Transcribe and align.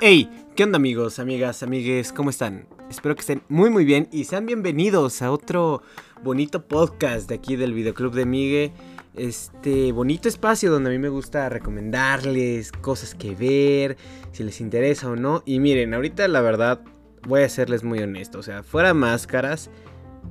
Hey, 0.00 0.28
¿qué 0.56 0.64
onda 0.64 0.76
amigos, 0.76 1.18
amigas, 1.18 1.62
amigues? 1.62 2.12
¿Cómo 2.12 2.30
están? 2.30 2.66
Espero 2.90 3.14
que 3.14 3.20
estén 3.20 3.42
muy 3.48 3.70
muy 3.70 3.84
bien 3.84 4.08
y 4.10 4.24
sean 4.24 4.44
bienvenidos 4.44 5.22
a 5.22 5.30
otro 5.30 5.82
bonito 6.22 6.66
podcast 6.66 7.28
de 7.28 7.36
aquí 7.36 7.54
del 7.56 7.72
Videoclub 7.72 8.12
de 8.12 8.26
Migue. 8.26 8.72
Este 9.14 9.92
bonito 9.92 10.28
espacio 10.28 10.70
donde 10.70 10.90
a 10.90 10.92
mí 10.92 10.98
me 10.98 11.08
gusta 11.08 11.48
recomendarles 11.48 12.72
cosas 12.72 13.14
que 13.14 13.34
ver, 13.34 13.96
si 14.32 14.42
les 14.42 14.60
interesa 14.60 15.08
o 15.08 15.16
no. 15.16 15.42
Y 15.46 15.60
miren, 15.60 15.94
ahorita 15.94 16.26
la 16.26 16.40
verdad 16.40 16.80
voy 17.26 17.42
a 17.42 17.48
serles 17.48 17.84
muy 17.84 18.00
honesto, 18.00 18.40
o 18.40 18.42
sea, 18.42 18.62
fuera 18.64 18.94
máscaras, 18.94 19.70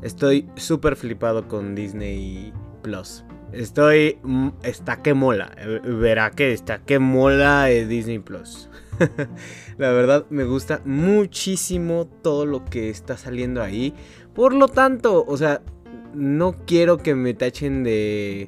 estoy 0.01 0.47
súper 0.55 0.97
flipado 0.97 1.47
con 1.47 1.73
Disney 1.73 2.53
Plus. 2.81 3.23
Estoy. 3.53 4.17
mm, 4.23 4.49
Está 4.63 5.01
que 5.01 5.13
mola. 5.13 5.51
eh, 5.57 5.79
Verá 5.83 6.31
que 6.31 6.51
está 6.53 6.79
que 6.79 6.99
mola 6.99 7.69
eh, 7.71 7.85
Disney 7.85 8.19
Plus. 8.19 8.69
La 9.77 9.91
verdad 9.91 10.25
me 10.29 10.43
gusta 10.43 10.81
muchísimo 10.85 12.07
todo 12.21 12.45
lo 12.45 12.65
que 12.65 12.89
está 12.89 13.17
saliendo 13.17 13.61
ahí. 13.61 13.93
Por 14.35 14.53
lo 14.53 14.67
tanto, 14.67 15.23
o 15.27 15.37
sea, 15.37 15.61
no 16.13 16.55
quiero 16.65 16.97
que 16.97 17.15
me 17.15 17.33
tachen 17.33 17.83
de 17.83 18.47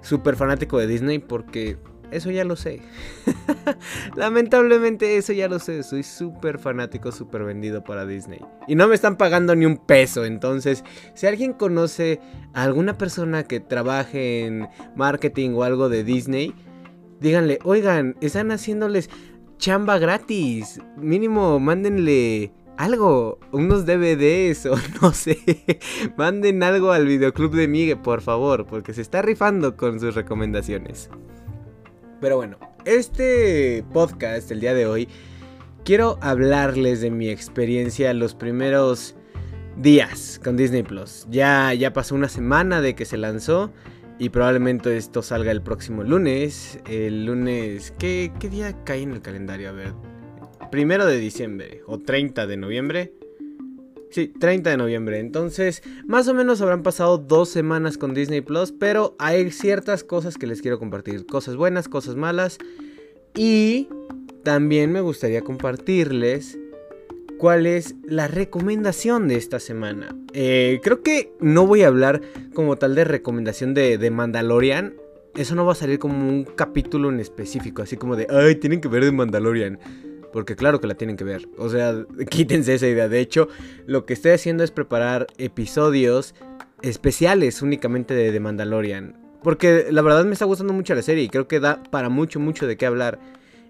súper 0.00 0.36
fanático 0.36 0.78
de 0.78 0.86
Disney 0.86 1.18
porque 1.18 1.76
eso 2.10 2.30
ya 2.30 2.44
lo 2.44 2.56
sé. 2.56 2.80
Lamentablemente 4.16 5.16
eso 5.16 5.32
ya 5.32 5.48
lo 5.48 5.58
sé. 5.58 5.82
Soy 5.82 6.02
súper 6.02 6.58
fanático, 6.58 7.12
súper 7.12 7.44
vendido 7.44 7.82
para 7.82 8.06
Disney. 8.06 8.40
Y 8.66 8.74
no 8.74 8.88
me 8.88 8.94
están 8.94 9.16
pagando 9.16 9.54
ni 9.54 9.66
un 9.66 9.76
peso. 9.76 10.24
Entonces, 10.24 10.84
si 11.14 11.26
alguien 11.26 11.52
conoce 11.52 12.20
a 12.54 12.62
alguna 12.62 12.96
persona 12.98 13.44
que 13.44 13.60
trabaje 13.60 14.46
en 14.46 14.68
marketing 14.94 15.50
o 15.54 15.64
algo 15.64 15.88
de 15.88 16.04
Disney, 16.04 16.54
díganle, 17.20 17.58
oigan, 17.64 18.16
están 18.20 18.50
haciéndoles 18.50 19.10
chamba 19.58 19.98
gratis. 19.98 20.80
Mínimo, 20.96 21.58
mándenle 21.60 22.52
algo, 22.76 23.38
unos 23.52 23.86
DVDs 23.86 24.66
o 24.66 24.76
no 25.02 25.12
sé. 25.12 25.38
Manden 26.16 26.62
algo 26.62 26.92
al 26.92 27.06
videoclub 27.06 27.54
de 27.54 27.68
Migue, 27.68 27.96
por 27.96 28.20
favor, 28.20 28.66
porque 28.66 28.92
se 28.92 29.02
está 29.02 29.22
rifando 29.22 29.76
con 29.76 29.98
sus 30.00 30.14
recomendaciones. 30.14 31.10
Pero 32.20 32.36
bueno, 32.36 32.58
este 32.84 33.84
podcast, 33.92 34.50
el 34.50 34.60
día 34.60 34.72
de 34.72 34.86
hoy, 34.86 35.08
quiero 35.84 36.18
hablarles 36.22 37.00
de 37.00 37.10
mi 37.10 37.28
experiencia 37.28 38.14
los 38.14 38.34
primeros 38.34 39.14
días 39.76 40.40
con 40.42 40.56
Disney 40.56 40.82
Plus. 40.82 41.26
Ya, 41.30 41.74
ya 41.74 41.92
pasó 41.92 42.14
una 42.14 42.28
semana 42.28 42.80
de 42.80 42.94
que 42.94 43.04
se 43.04 43.18
lanzó 43.18 43.70
y 44.18 44.30
probablemente 44.30 44.96
esto 44.96 45.20
salga 45.20 45.52
el 45.52 45.60
próximo 45.62 46.04
lunes. 46.04 46.80
El 46.88 47.26
lunes, 47.26 47.92
¿qué, 47.98 48.32
qué 48.40 48.48
día 48.48 48.84
cae 48.84 49.02
en 49.02 49.12
el 49.12 49.20
calendario? 49.20 49.68
A 49.68 49.72
ver, 49.72 49.92
primero 50.70 51.04
de 51.04 51.18
diciembre 51.18 51.82
o 51.86 51.98
30 51.98 52.46
de 52.46 52.56
noviembre. 52.56 53.12
Sí, 54.16 54.28
30 54.28 54.70
de 54.70 54.76
noviembre. 54.78 55.18
Entonces, 55.18 55.82
más 56.06 56.26
o 56.26 56.32
menos 56.32 56.62
habrán 56.62 56.82
pasado 56.82 57.18
dos 57.18 57.50
semanas 57.50 57.98
con 57.98 58.14
Disney 58.14 58.40
Plus, 58.40 58.72
pero 58.72 59.14
hay 59.18 59.50
ciertas 59.50 60.04
cosas 60.04 60.38
que 60.38 60.46
les 60.46 60.62
quiero 60.62 60.78
compartir. 60.78 61.26
Cosas 61.26 61.56
buenas, 61.56 61.86
cosas 61.86 62.16
malas. 62.16 62.56
Y 63.34 63.90
también 64.42 64.90
me 64.90 65.02
gustaría 65.02 65.42
compartirles 65.42 66.58
cuál 67.36 67.66
es 67.66 67.94
la 68.04 68.26
recomendación 68.26 69.28
de 69.28 69.36
esta 69.36 69.60
semana. 69.60 70.16
Eh, 70.32 70.80
creo 70.82 71.02
que 71.02 71.34
no 71.40 71.66
voy 71.66 71.82
a 71.82 71.88
hablar 71.88 72.22
como 72.54 72.76
tal 72.76 72.94
de 72.94 73.04
recomendación 73.04 73.74
de, 73.74 73.98
de 73.98 74.10
Mandalorian. 74.10 74.94
Eso 75.34 75.54
no 75.54 75.66
va 75.66 75.72
a 75.72 75.74
salir 75.74 75.98
como 75.98 76.26
un 76.26 76.44
capítulo 76.44 77.10
en 77.10 77.20
específico, 77.20 77.82
así 77.82 77.98
como 77.98 78.16
de, 78.16 78.26
ay, 78.30 78.54
tienen 78.54 78.80
que 78.80 78.88
ver 78.88 79.04
de 79.04 79.12
Mandalorian. 79.12 79.78
Porque 80.36 80.54
claro 80.54 80.82
que 80.82 80.86
la 80.86 80.96
tienen 80.96 81.16
que 81.16 81.24
ver. 81.24 81.48
O 81.56 81.70
sea, 81.70 82.04
quítense 82.28 82.74
esa 82.74 82.86
idea. 82.86 83.08
De 83.08 83.20
hecho, 83.20 83.48
lo 83.86 84.04
que 84.04 84.12
estoy 84.12 84.32
haciendo 84.32 84.64
es 84.64 84.70
preparar 84.70 85.26
episodios 85.38 86.34
especiales 86.82 87.62
únicamente 87.62 88.12
de 88.12 88.38
Mandalorian. 88.38 89.16
Porque 89.42 89.86
la 89.90 90.02
verdad 90.02 90.26
me 90.26 90.34
está 90.34 90.44
gustando 90.44 90.74
mucho 90.74 90.94
la 90.94 91.00
serie 91.00 91.24
y 91.24 91.30
creo 91.30 91.48
que 91.48 91.58
da 91.58 91.82
para 91.84 92.10
mucho, 92.10 92.38
mucho 92.38 92.66
de 92.66 92.76
qué 92.76 92.84
hablar. 92.84 93.18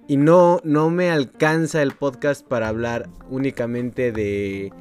Y 0.08 0.16
no, 0.16 0.60
no 0.64 0.90
me 0.90 1.12
alcanza 1.12 1.82
el 1.82 1.92
podcast 1.92 2.44
para 2.44 2.66
hablar 2.66 3.08
únicamente 3.30 4.10
de 4.10 4.72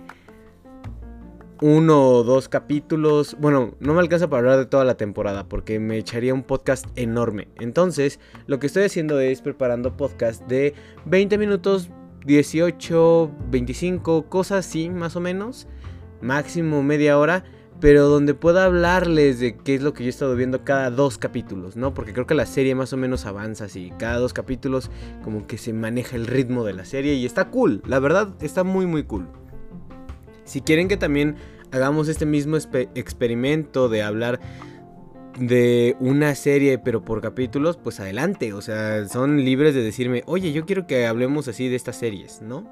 uno 1.61 2.09
o 2.09 2.23
dos 2.23 2.49
capítulos. 2.49 3.35
Bueno, 3.39 3.75
no 3.79 3.93
me 3.93 3.99
alcanza 3.99 4.29
para 4.29 4.39
hablar 4.39 4.57
de 4.57 4.65
toda 4.65 4.83
la 4.85 4.95
temporada 4.95 5.47
porque 5.47 5.79
me 5.79 5.97
echaría 5.97 6.33
un 6.33 6.43
podcast 6.43 6.85
enorme. 6.95 7.47
Entonces, 7.59 8.19
lo 8.47 8.59
que 8.59 8.67
estoy 8.67 8.83
haciendo 8.83 9.19
es 9.19 9.41
preparando 9.41 9.95
podcast 9.95 10.45
de 10.47 10.73
20 11.05 11.37
minutos, 11.37 11.89
18, 12.25 13.31
25, 13.49 14.29
cosas 14.29 14.65
así, 14.65 14.89
más 14.89 15.15
o 15.15 15.21
menos. 15.21 15.67
Máximo 16.21 16.83
media 16.83 17.17
hora. 17.17 17.43
Pero 17.81 18.07
donde 18.07 18.33
pueda 18.33 18.63
hablarles 18.63 19.41
de 19.41 19.57
qué 19.57 19.75
es 19.75 19.81
lo 19.81 19.91
que 19.91 20.03
yo 20.03 20.07
he 20.07 20.09
estado 20.09 20.33
viendo 20.37 20.63
cada 20.63 20.89
dos 20.89 21.17
capítulos, 21.17 21.75
¿no? 21.75 21.93
Porque 21.93 22.13
creo 22.13 22.25
que 22.25 22.33
la 22.33 22.45
serie 22.45 22.73
más 22.73 22.93
o 22.93 22.97
menos 22.97 23.25
avanza 23.25 23.65
así. 23.65 23.91
Cada 23.99 24.17
dos 24.17 24.31
capítulos 24.31 24.89
como 25.25 25.45
que 25.45 25.57
se 25.57 25.73
maneja 25.73 26.15
el 26.15 26.25
ritmo 26.25 26.63
de 26.63 26.71
la 26.71 26.85
serie 26.85 27.15
y 27.15 27.25
está 27.25 27.49
cool. 27.49 27.81
La 27.85 27.99
verdad, 27.99 28.33
está 28.39 28.63
muy 28.63 28.85
muy 28.85 29.03
cool. 29.03 29.27
Si 30.45 30.61
quieren 30.61 30.87
que 30.87 30.97
también 30.97 31.35
hagamos 31.71 32.07
este 32.07 32.25
mismo 32.25 32.57
experimento 32.95 33.89
de 33.89 34.03
hablar 34.03 34.39
de 35.39 35.97
una 35.99 36.33
serie 36.35 36.77
pero 36.77 37.03
por 37.03 37.21
capítulos, 37.21 37.77
pues 37.77 37.99
adelante. 37.99 38.53
O 38.53 38.61
sea, 38.61 39.07
son 39.07 39.43
libres 39.43 39.73
de 39.73 39.83
decirme, 39.83 40.23
oye, 40.25 40.53
yo 40.53 40.65
quiero 40.65 40.87
que 40.87 41.05
hablemos 41.05 41.47
así 41.47 41.67
de 41.67 41.75
estas 41.75 41.97
series, 41.97 42.41
¿no? 42.41 42.65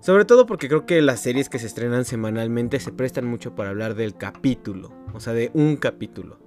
Sobre 0.00 0.24
todo 0.24 0.46
porque 0.46 0.68
creo 0.68 0.86
que 0.86 1.02
las 1.02 1.20
series 1.20 1.50
que 1.50 1.58
se 1.58 1.66
estrenan 1.66 2.06
semanalmente 2.06 2.80
se 2.80 2.90
prestan 2.90 3.26
mucho 3.26 3.54
para 3.54 3.68
hablar 3.68 3.94
del 3.94 4.16
capítulo, 4.16 4.92
o 5.12 5.20
sea, 5.20 5.34
de 5.34 5.50
un 5.52 5.76
capítulo. 5.76 6.38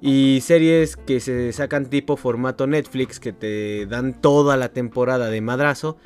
Y 0.00 0.40
series 0.42 0.96
que 0.96 1.18
se 1.18 1.52
sacan 1.52 1.86
tipo 1.86 2.16
formato 2.16 2.66
Netflix, 2.68 3.18
que 3.18 3.32
te 3.32 3.86
dan 3.86 4.20
toda 4.20 4.56
la 4.56 4.70
temporada 4.70 5.28
de 5.30 5.40
madrazo, 5.40 5.98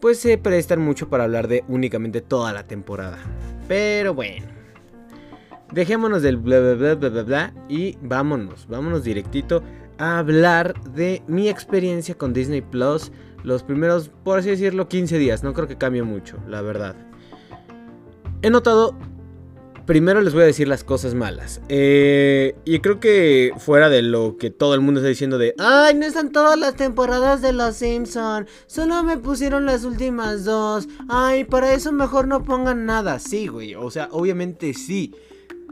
pues 0.00 0.18
se 0.18 0.38
prestan 0.38 0.80
mucho 0.80 1.08
para 1.08 1.24
hablar 1.24 1.48
de 1.48 1.64
únicamente 1.68 2.20
toda 2.20 2.52
la 2.52 2.64
temporada. 2.64 3.18
Pero 3.68 4.14
bueno. 4.14 4.46
Dejémonos 5.72 6.22
del 6.22 6.36
bla 6.36 6.60
bla 6.60 6.94
bla 6.94 7.08
bla 7.08 7.22
bla 7.22 7.54
y 7.68 7.98
vámonos, 8.00 8.68
vámonos 8.68 9.02
directito 9.02 9.62
a 9.98 10.18
hablar 10.18 10.80
de 10.92 11.22
mi 11.26 11.48
experiencia 11.48 12.14
con 12.14 12.32
Disney 12.32 12.60
Plus 12.60 13.10
los 13.42 13.62
primeros, 13.62 14.10
por 14.24 14.40
así 14.40 14.50
decirlo, 14.50 14.88
15 14.88 15.18
días. 15.18 15.44
No 15.44 15.54
creo 15.54 15.68
que 15.68 15.76
cambie 15.76 16.02
mucho, 16.02 16.36
la 16.48 16.62
verdad. 16.62 16.96
He 18.42 18.50
notado, 18.50 18.94
primero 19.86 20.20
les 20.20 20.34
voy 20.34 20.42
a 20.42 20.46
decir 20.46 20.68
las 20.68 20.84
cosas 20.84 21.14
malas. 21.14 21.60
Eh, 21.68 22.54
y 22.64 22.80
creo 22.80 23.00
que 23.00 23.52
fuera 23.58 23.88
de 23.88 24.02
lo 24.02 24.36
que 24.36 24.50
todo 24.50 24.74
el 24.74 24.80
mundo 24.80 25.00
está 25.00 25.08
diciendo 25.08 25.38
de, 25.38 25.54
ay, 25.58 25.94
no 25.94 26.04
están 26.04 26.32
todas 26.32 26.58
las 26.58 26.74
temporadas 26.74 27.40
de 27.40 27.52
Los 27.52 27.76
Simpson, 27.76 28.46
solo 28.66 29.02
me 29.02 29.16
pusieron 29.16 29.64
las 29.64 29.84
últimas 29.84 30.44
dos. 30.44 30.88
Ay, 31.08 31.44
para 31.44 31.72
eso 31.72 31.92
mejor 31.92 32.26
no 32.28 32.42
pongan 32.42 32.84
nada. 32.84 33.18
Sí, 33.18 33.46
güey, 33.46 33.74
o 33.74 33.90
sea, 33.90 34.08
obviamente 34.10 34.74
sí. 34.74 35.14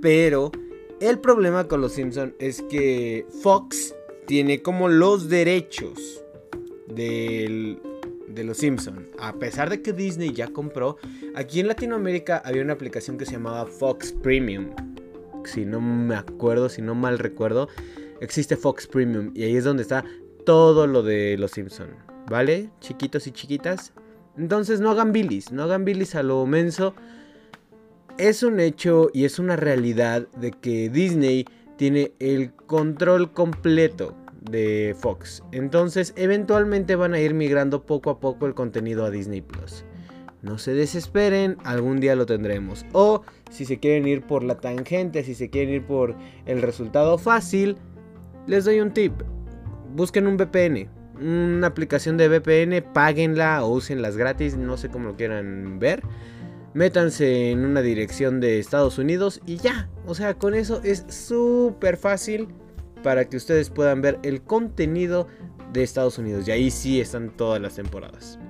Pero 0.00 0.52
el 1.00 1.18
problema 1.18 1.66
con 1.66 1.80
Los 1.80 1.92
Simpson 1.92 2.34
es 2.38 2.62
que 2.62 3.26
Fox 3.42 3.94
tiene 4.26 4.62
como 4.62 4.88
los 4.88 5.28
derechos 5.28 6.22
del, 6.86 7.80
de 8.28 8.44
Los 8.44 8.58
Simpson. 8.58 9.08
A 9.18 9.34
pesar 9.34 9.70
de 9.70 9.82
que 9.82 9.92
Disney 9.92 10.32
ya 10.32 10.48
compró, 10.48 10.96
aquí 11.34 11.60
en 11.60 11.68
Latinoamérica 11.68 12.42
había 12.44 12.62
una 12.62 12.72
aplicación 12.72 13.18
que 13.18 13.26
se 13.26 13.32
llamaba 13.32 13.66
Fox 13.66 14.12
Premium. 14.12 14.70
Si 15.44 15.64
no 15.64 15.80
me 15.80 16.14
acuerdo, 16.14 16.68
si 16.68 16.82
no 16.82 16.94
mal 16.94 17.18
recuerdo, 17.18 17.68
existe 18.20 18.56
Fox 18.56 18.86
Premium 18.86 19.30
y 19.34 19.44
ahí 19.44 19.56
es 19.56 19.64
donde 19.64 19.82
está 19.82 20.04
todo 20.44 20.86
lo 20.86 21.02
de 21.02 21.36
Los 21.38 21.52
Simpson. 21.52 21.88
¿Vale? 22.28 22.70
Chiquitos 22.80 23.26
y 23.26 23.32
chiquitas. 23.32 23.92
Entonces 24.38 24.80
no 24.80 24.90
hagan 24.90 25.12
bilis, 25.12 25.52
no 25.52 25.62
hagan 25.64 25.84
bilis 25.84 26.14
a 26.14 26.22
lo 26.22 26.46
menso. 26.46 26.94
Es 28.16 28.42
un 28.42 28.60
hecho 28.60 29.10
y 29.12 29.24
es 29.24 29.38
una 29.38 29.56
realidad 29.56 30.28
de 30.36 30.52
que 30.52 30.88
Disney 30.88 31.44
tiene 31.76 32.12
el 32.20 32.52
control 32.52 33.32
completo 33.32 34.16
de 34.50 34.94
Fox. 34.98 35.42
Entonces, 35.52 36.12
eventualmente 36.16 36.96
van 36.96 37.14
a 37.14 37.20
ir 37.20 37.34
migrando 37.34 37.84
poco 37.84 38.10
a 38.10 38.20
poco 38.20 38.46
el 38.46 38.54
contenido 38.54 39.04
a 39.04 39.10
Disney 39.10 39.40
Plus. 39.40 39.84
No 40.42 40.58
se 40.58 40.74
desesperen, 40.74 41.56
algún 41.64 42.00
día 42.00 42.14
lo 42.14 42.26
tendremos. 42.26 42.84
O 42.92 43.22
si 43.50 43.64
se 43.64 43.78
quieren 43.78 44.06
ir 44.06 44.22
por 44.22 44.44
la 44.44 44.56
tangente, 44.56 45.24
si 45.24 45.34
se 45.34 45.48
quieren 45.48 45.74
ir 45.74 45.86
por 45.86 46.14
el 46.44 46.60
resultado 46.60 47.16
fácil, 47.16 47.78
les 48.46 48.66
doy 48.66 48.80
un 48.80 48.92
tip. 48.92 49.14
Busquen 49.94 50.26
un 50.26 50.36
VPN, 50.36 50.88
una 51.18 51.68
aplicación 51.68 52.18
de 52.18 52.28
VPN, 52.28 52.92
páguenla 52.92 53.64
o 53.64 53.68
úsenlas 53.68 54.18
gratis, 54.18 54.56
no 54.56 54.76
sé 54.76 54.90
cómo 54.90 55.08
lo 55.08 55.16
quieran 55.16 55.78
ver. 55.78 56.02
Métanse 56.74 57.52
en 57.52 57.64
una 57.64 57.80
dirección 57.80 58.40
de 58.40 58.58
Estados 58.58 58.98
Unidos 58.98 59.40
y 59.46 59.56
ya. 59.56 59.88
O 60.06 60.14
sea, 60.14 60.34
con 60.34 60.54
eso 60.54 60.80
es 60.82 61.06
súper 61.08 61.96
fácil 61.96 62.48
para 63.04 63.28
que 63.28 63.36
ustedes 63.36 63.70
puedan 63.70 64.00
ver 64.00 64.18
el 64.24 64.42
contenido 64.42 65.28
de 65.72 65.82
Estados 65.82 66.18
Unidos. 66.18 66.48
Y 66.48 66.52
ahí 66.52 66.70
sí 66.70 67.00
están 67.00 67.30
todas 67.36 67.60
las 67.60 67.76
temporadas. 67.76 68.40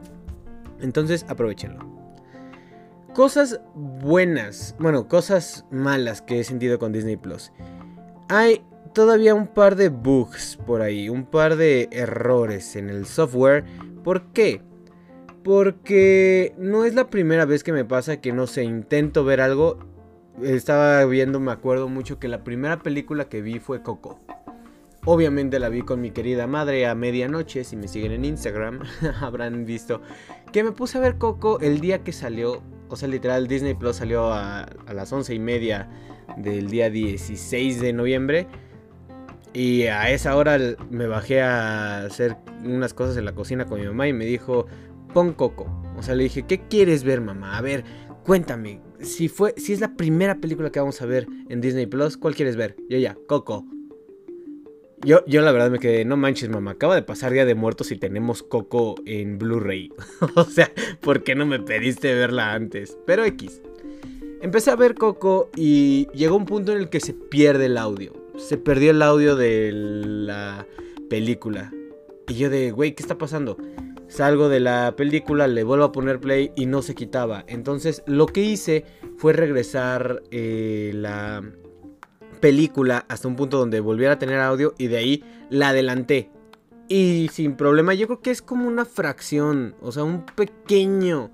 Entonces 0.80 1.26
aprovechenlo. 1.28 1.84
Cosas 3.14 3.60
buenas, 3.74 4.74
bueno, 4.78 5.08
cosas 5.08 5.66
malas 5.70 6.22
que 6.22 6.40
he 6.40 6.44
sentido 6.44 6.78
con 6.78 6.92
Disney 6.92 7.16
Plus. 7.16 7.52
Hay 8.28 8.64
todavía 8.92 9.34
un 9.34 9.48
par 9.48 9.76
de 9.76 9.88
bugs 9.88 10.56
por 10.66 10.82
ahí, 10.82 11.08
un 11.08 11.26
par 11.26 11.56
de 11.56 11.88
errores 11.92 12.76
en 12.76 12.88
el 12.88 13.06
software. 13.06 13.64
¿Por 14.02 14.32
qué? 14.32 14.62
Porque 15.42 16.54
no 16.58 16.84
es 16.84 16.94
la 16.94 17.10
primera 17.10 17.44
vez 17.44 17.64
que 17.64 17.72
me 17.72 17.84
pasa 17.84 18.20
que 18.20 18.32
no 18.32 18.46
sé, 18.46 18.64
intento 18.64 19.24
ver 19.24 19.40
algo. 19.40 19.78
Estaba 20.42 21.04
viendo, 21.04 21.38
me 21.38 21.52
acuerdo 21.52 21.88
mucho 21.88 22.18
que 22.18 22.28
la 22.28 22.42
primera 22.42 22.80
película 22.80 23.28
que 23.28 23.42
vi 23.42 23.60
fue 23.60 23.82
Coco. 23.82 24.20
Obviamente 25.06 25.58
la 25.58 25.68
vi 25.68 25.82
con 25.82 26.00
mi 26.00 26.12
querida 26.12 26.46
madre 26.46 26.86
a 26.86 26.94
medianoche. 26.94 27.64
Si 27.64 27.76
me 27.76 27.88
siguen 27.88 28.12
en 28.12 28.24
Instagram, 28.24 28.80
habrán 29.20 29.66
visto 29.66 30.00
que 30.50 30.64
me 30.64 30.72
puse 30.72 30.96
a 30.96 31.00
ver 31.02 31.18
Coco 31.18 31.60
el 31.60 31.80
día 31.80 32.02
que 32.02 32.12
salió. 32.12 32.62
O 32.88 32.96
sea, 32.96 33.08
literal, 33.08 33.46
Disney 33.46 33.74
Plus 33.74 33.96
salió 33.96 34.32
a, 34.32 34.66
las 34.92 35.12
once 35.12 35.34
y 35.34 35.38
media 35.38 35.90
del 36.38 36.70
día 36.70 36.88
16 36.88 37.80
de 37.80 37.92
noviembre. 37.92 38.46
Y 39.52 39.82
a 39.84 40.10
esa 40.10 40.36
hora 40.36 40.58
me 40.90 41.06
bajé 41.06 41.42
a 41.42 42.04
hacer 42.04 42.36
unas 42.64 42.94
cosas 42.94 43.16
en 43.18 43.26
la 43.26 43.34
cocina 43.34 43.66
con 43.66 43.80
mi 43.80 43.86
mamá 43.86 44.08
y 44.08 44.12
me 44.14 44.24
dijo, 44.24 44.66
pon 45.12 45.34
Coco. 45.34 45.66
O 45.96 46.02
sea, 46.02 46.14
le 46.14 46.24
dije, 46.24 46.44
¿qué 46.44 46.60
quieres 46.66 47.04
ver, 47.04 47.20
mamá? 47.20 47.58
A 47.58 47.60
ver, 47.60 47.84
cuéntame. 48.24 48.80
Si, 49.00 49.28
fue, 49.28 49.54
si 49.58 49.74
es 49.74 49.80
la 49.80 49.96
primera 49.96 50.36
película 50.36 50.70
que 50.70 50.80
vamos 50.80 51.02
a 51.02 51.06
ver 51.06 51.26
en 51.50 51.60
Disney 51.60 51.86
Plus, 51.86 52.16
¿cuál 52.16 52.34
quieres 52.34 52.56
ver? 52.56 52.76
Yo 52.88 52.96
ya, 52.96 53.16
Coco. 53.28 53.66
Yo, 55.04 55.22
yo 55.26 55.42
la 55.42 55.52
verdad 55.52 55.70
me 55.70 55.78
quedé, 55.78 56.06
no 56.06 56.16
manches, 56.16 56.48
mamá, 56.48 56.72
acaba 56.72 56.94
de 56.94 57.02
pasar 57.02 57.32
Día 57.32 57.44
de 57.44 57.54
Muertos 57.54 57.92
y 57.92 57.96
tenemos 57.96 58.42
Coco 58.42 58.94
en 59.04 59.38
Blu-ray. 59.38 59.92
o 60.34 60.44
sea, 60.44 60.72
¿por 61.00 61.22
qué 61.22 61.34
no 61.34 61.44
me 61.44 61.60
pediste 61.60 62.14
verla 62.14 62.54
antes? 62.54 62.96
Pero 63.04 63.24
X. 63.24 63.60
Empecé 64.40 64.70
a 64.70 64.76
ver 64.76 64.94
Coco 64.94 65.50
y 65.56 66.08
llegó 66.14 66.36
un 66.36 66.46
punto 66.46 66.72
en 66.72 66.78
el 66.78 66.88
que 66.88 67.00
se 67.00 67.12
pierde 67.12 67.66
el 67.66 67.76
audio. 67.76 68.14
Se 68.38 68.56
perdió 68.56 68.92
el 68.92 69.02
audio 69.02 69.36
de 69.36 69.72
la 69.74 70.66
película. 71.10 71.70
Y 72.26 72.34
yo 72.34 72.48
de, 72.48 72.70
güey, 72.70 72.94
¿qué 72.94 73.02
está 73.02 73.18
pasando? 73.18 73.58
Salgo 74.08 74.48
de 74.48 74.60
la 74.60 74.94
película, 74.96 75.48
le 75.48 75.64
vuelvo 75.64 75.84
a 75.84 75.92
poner 75.92 76.18
play 76.18 76.50
y 76.56 76.64
no 76.64 76.80
se 76.80 76.94
quitaba. 76.94 77.44
Entonces 77.46 78.02
lo 78.06 78.26
que 78.26 78.40
hice 78.40 78.84
fue 79.18 79.34
regresar 79.34 80.22
eh, 80.30 80.92
la 80.94 81.42
película 82.44 83.06
hasta 83.08 83.26
un 83.26 83.36
punto 83.36 83.56
donde 83.56 83.80
volviera 83.80 84.12
a 84.12 84.18
tener 84.18 84.38
audio 84.38 84.74
y 84.76 84.88
de 84.88 84.98
ahí 84.98 85.24
la 85.48 85.70
adelanté. 85.70 86.30
Y 86.88 87.30
sin 87.32 87.56
problema, 87.56 87.94
yo 87.94 88.06
creo 88.06 88.20
que 88.20 88.30
es 88.30 88.42
como 88.42 88.68
una 88.68 88.84
fracción, 88.84 89.74
o 89.80 89.92
sea, 89.92 90.04
un 90.04 90.26
pequeño 90.26 91.30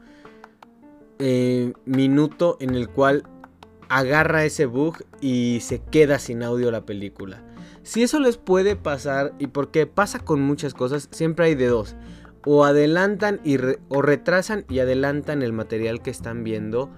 eh, 1.19 1.73
minuto 1.85 2.59
en 2.61 2.77
el 2.77 2.89
cual 2.89 3.25
agarra 3.89 4.45
ese 4.45 4.67
bug 4.67 4.99
y 5.21 5.59
se 5.63 5.83
queda 5.83 6.21
sin 6.21 6.45
audio 6.45 6.71
la 6.71 6.87
película. 6.87 7.43
Si 7.83 8.05
eso 8.05 8.21
les 8.21 8.37
puede 8.37 8.77
pasar, 8.77 9.35
y 9.41 9.49
porque 9.49 9.89
pasa 9.89 10.21
con 10.21 10.41
muchas 10.41 10.75
cosas, 10.75 11.09
siempre 11.11 11.47
hay 11.47 11.57
de 11.57 11.67
dos. 11.67 11.97
O 12.47 12.65
adelantan 12.65 13.41
y 13.43 13.57
o 13.89 14.01
retrasan 14.01 14.65
y 14.69 14.79
adelantan 14.79 15.43
el 15.43 15.53
material 15.53 16.03
que 16.03 16.11
están 16.11 16.45
viendo. 16.45 16.89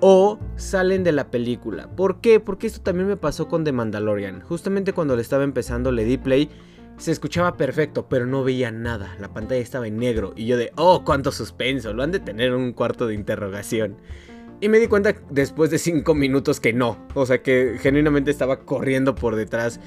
O 0.00 0.38
salen 0.56 1.04
de 1.04 1.12
la 1.12 1.30
película. 1.30 1.88
¿Por 1.88 2.20
qué? 2.20 2.40
Porque 2.40 2.66
esto 2.66 2.82
también 2.82 3.08
me 3.08 3.16
pasó 3.16 3.48
con 3.48 3.64
The 3.64 3.72
Mandalorian. 3.72 4.40
Justamente 4.42 4.92
cuando 4.92 5.16
le 5.16 5.22
estaba 5.22 5.44
empezando 5.44 5.92
le 5.92 6.04
di 6.04 6.18
play. 6.18 6.50
Se 6.98 7.12
escuchaba 7.12 7.56
perfecto, 7.56 8.08
pero 8.08 8.26
no 8.26 8.42
veía 8.42 8.70
nada. 8.70 9.14
La 9.20 9.28
pantalla 9.28 9.60
estaba 9.60 9.86
en 9.86 9.98
negro. 9.98 10.32
Y 10.34 10.46
yo 10.46 10.56
de, 10.56 10.72
oh, 10.76 11.04
cuánto 11.04 11.30
suspenso. 11.32 11.92
Lo 11.92 12.02
han 12.02 12.12
de 12.12 12.20
tener 12.20 12.54
un 12.54 12.72
cuarto 12.72 13.06
de 13.06 13.14
interrogación. 13.14 13.96
Y 14.60 14.68
me 14.70 14.78
di 14.78 14.86
cuenta 14.86 15.14
después 15.30 15.70
de 15.70 15.78
5 15.78 16.14
minutos 16.14 16.60
que 16.60 16.72
no. 16.72 16.98
O 17.14 17.26
sea 17.26 17.42
que 17.42 17.76
genuinamente 17.80 18.30
estaba 18.30 18.60
corriendo 18.60 19.14
por 19.14 19.36
detrás 19.36 19.80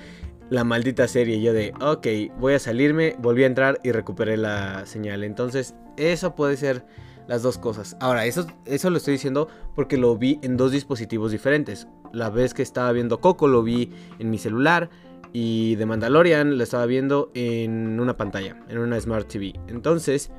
la 0.50 0.64
maldita 0.64 1.08
serie. 1.08 1.38
Y 1.38 1.42
yo 1.42 1.54
de, 1.54 1.74
ok, 1.82 2.08
voy 2.40 2.54
a 2.54 2.60
salirme, 2.60 3.16
volví 3.20 3.44
a 3.44 3.48
entrar 3.48 3.80
y 3.84 3.92
recuperé 3.92 4.38
la 4.38 4.86
señal. 4.86 5.24
Entonces, 5.24 5.76
eso 5.98 6.36
puede 6.36 6.58
ser 6.58 6.86
las 7.30 7.44
dos 7.44 7.60
cosas. 7.60 7.96
Ahora, 8.00 8.26
eso, 8.26 8.48
eso 8.66 8.90
lo 8.90 8.98
estoy 8.98 9.14
diciendo 9.14 9.48
porque 9.76 9.98
lo 9.98 10.18
vi 10.18 10.40
en 10.42 10.58
dos 10.58 10.72
dispositivos 10.72 11.32
diferentes. 11.32 11.88
La 12.12 12.32
vez 12.32 12.56
que 12.56 12.64
estaba 12.64 12.92
viendo 12.92 13.22
Coco 13.22 13.48
lo 13.48 13.62
vi 13.62 13.92
en 14.18 14.32
mi 14.32 14.40
celular. 14.40 14.90
Y 15.32 15.76
de 15.76 15.86
Mandalorian 15.86 16.58
lo 16.58 16.64
estaba 16.64 16.88
viendo 16.88 17.30
en 17.36 18.00
una 18.00 18.18
pantalla, 18.18 18.58
en 18.68 18.80
una 18.80 19.00
Smart 19.00 19.28
TV. 19.28 19.54
Entonces, 19.68 20.32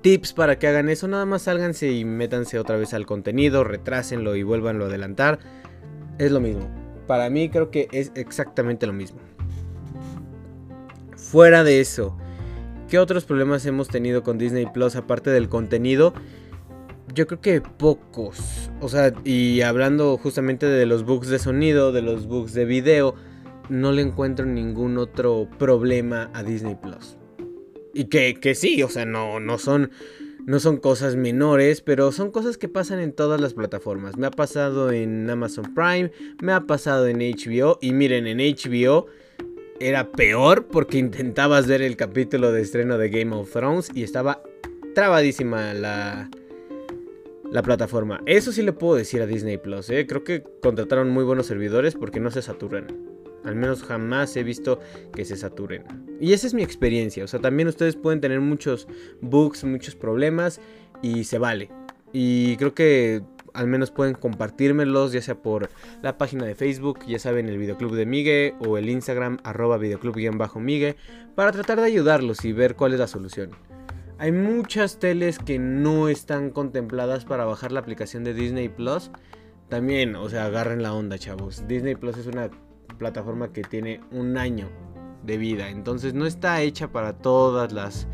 tips 0.00 0.32
para 0.32 0.58
que 0.58 0.66
hagan 0.66 0.88
eso, 0.88 1.06
nada 1.06 1.24
más 1.24 1.42
sálganse 1.42 1.92
y 1.92 2.04
métanse 2.04 2.58
otra 2.58 2.76
vez 2.76 2.92
al 2.92 3.06
contenido, 3.06 3.62
retrásenlo 3.62 4.34
y 4.34 4.42
vuélvanlo 4.42 4.86
a 4.86 4.88
adelantar. 4.88 5.38
Es 6.18 6.32
lo 6.32 6.40
mismo. 6.40 6.68
Para 7.06 7.30
mí 7.30 7.48
creo 7.48 7.70
que 7.70 7.86
es 7.92 8.10
exactamente 8.16 8.88
lo 8.88 8.92
mismo. 8.92 9.20
Fuera 11.14 11.62
de 11.62 11.80
eso, 11.80 12.16
¿qué 12.90 12.98
otros 12.98 13.24
problemas 13.24 13.64
hemos 13.66 13.88
tenido 13.88 14.24
con 14.24 14.36
Disney 14.36 14.66
Plus 14.66 14.96
aparte 14.96 15.30
del 15.30 15.48
contenido? 15.48 16.12
Yo 17.14 17.26
creo 17.28 17.40
que 17.40 17.60
pocos. 17.60 18.70
O 18.80 18.88
sea, 18.88 19.14
y 19.24 19.60
hablando 19.62 20.18
justamente 20.18 20.66
de 20.66 20.86
los 20.86 21.04
bugs 21.04 21.28
de 21.28 21.38
sonido, 21.38 21.92
de 21.92 22.02
los 22.02 22.26
bugs 22.26 22.52
de 22.52 22.64
video, 22.64 23.14
no 23.68 23.92
le 23.92 24.02
encuentro 24.02 24.44
ningún 24.44 24.98
otro 24.98 25.48
problema 25.58 26.30
a 26.34 26.42
Disney 26.42 26.74
Plus. 26.74 27.16
Y 27.94 28.04
que, 28.04 28.34
que 28.34 28.56
sí, 28.56 28.82
o 28.82 28.88
sea, 28.88 29.06
no, 29.06 29.38
no 29.38 29.58
son 29.58 29.90
no 30.46 30.58
son 30.58 30.78
cosas 30.78 31.16
menores, 31.16 31.82
pero 31.82 32.10
son 32.10 32.32
cosas 32.32 32.58
que 32.58 32.68
pasan 32.68 32.98
en 32.98 33.12
todas 33.12 33.40
las 33.40 33.54
plataformas. 33.54 34.16
Me 34.16 34.26
ha 34.26 34.30
pasado 34.32 34.90
en 34.90 35.28
Amazon 35.30 35.74
Prime, 35.74 36.10
me 36.42 36.52
ha 36.52 36.62
pasado 36.62 37.06
en 37.06 37.18
HBO 37.18 37.78
y 37.80 37.92
miren, 37.92 38.26
en 38.26 38.38
HBO 38.38 39.06
era 39.80 40.12
peor 40.12 40.66
porque 40.66 40.98
intentabas 40.98 41.66
ver 41.66 41.80
el 41.82 41.96
capítulo 41.96 42.52
de 42.52 42.60
estreno 42.60 42.98
de 42.98 43.08
Game 43.08 43.34
of 43.34 43.50
Thrones 43.50 43.90
y 43.94 44.02
estaba 44.02 44.42
trabadísima 44.94 45.72
la, 45.72 46.30
la 47.50 47.62
plataforma. 47.62 48.20
Eso 48.26 48.52
sí 48.52 48.62
le 48.62 48.72
puedo 48.72 48.94
decir 48.94 49.22
a 49.22 49.26
Disney 49.26 49.56
Plus, 49.56 49.88
¿eh? 49.90 50.06
creo 50.06 50.22
que 50.22 50.44
contrataron 50.62 51.08
muy 51.10 51.24
buenos 51.24 51.46
servidores 51.46 51.94
porque 51.94 52.20
no 52.20 52.30
se 52.30 52.42
saturan. 52.42 52.86
Al 53.42 53.56
menos 53.56 53.82
jamás 53.82 54.36
he 54.36 54.42
visto 54.42 54.80
que 55.14 55.24
se 55.24 55.34
saturen. 55.34 55.84
Y 56.20 56.34
esa 56.34 56.46
es 56.46 56.52
mi 56.52 56.62
experiencia. 56.62 57.24
O 57.24 57.26
sea, 57.26 57.40
también 57.40 57.68
ustedes 57.68 57.96
pueden 57.96 58.20
tener 58.20 58.40
muchos 58.40 58.86
bugs, 59.22 59.64
muchos 59.64 59.96
problemas 59.96 60.60
y 61.00 61.24
se 61.24 61.38
vale. 61.38 61.70
Y 62.12 62.56
creo 62.56 62.74
que 62.74 63.22
al 63.54 63.66
menos 63.66 63.90
pueden 63.90 64.14
compartírmelos, 64.14 65.12
ya 65.12 65.22
sea 65.22 65.36
por 65.36 65.70
la 66.02 66.18
página 66.18 66.44
de 66.44 66.54
Facebook, 66.54 67.00
ya 67.06 67.18
saben, 67.18 67.48
el 67.48 67.58
videoclub 67.58 67.94
de 67.94 68.06
Migue 68.06 68.54
o 68.60 68.78
el 68.78 68.88
Instagram 68.88 69.38
arroba 69.44 69.78
videoclub-migue, 69.78 70.96
para 71.34 71.52
tratar 71.52 71.80
de 71.80 71.86
ayudarlos 71.86 72.44
y 72.44 72.52
ver 72.52 72.76
cuál 72.76 72.92
es 72.92 72.98
la 72.98 73.06
solución. 73.06 73.50
Hay 74.18 74.32
muchas 74.32 74.98
teles 74.98 75.38
que 75.38 75.58
no 75.58 76.10
están 76.10 76.50
contempladas 76.50 77.24
para 77.24 77.46
bajar 77.46 77.72
la 77.72 77.80
aplicación 77.80 78.22
de 78.22 78.34
Disney 78.34 78.68
Plus. 78.68 79.10
También, 79.70 80.14
o 80.14 80.28
sea, 80.28 80.44
agarren 80.44 80.82
la 80.82 80.92
onda, 80.92 81.18
chavos. 81.18 81.66
Disney 81.66 81.94
Plus 81.94 82.18
es 82.18 82.26
una 82.26 82.50
plataforma 82.98 83.50
que 83.50 83.62
tiene 83.62 84.02
un 84.10 84.36
año 84.36 84.68
de 85.22 85.38
vida. 85.38 85.70
Entonces 85.70 86.12
no 86.12 86.26
está 86.26 86.60
hecha 86.60 86.88
para 86.92 87.14
todas 87.14 87.72
las 87.72 88.06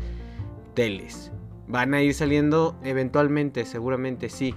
teles. 0.75 1.31
Van 1.67 1.93
a 1.93 2.01
ir 2.01 2.13
saliendo 2.13 2.79
eventualmente, 2.83 3.65
seguramente 3.65 4.29
sí. 4.29 4.55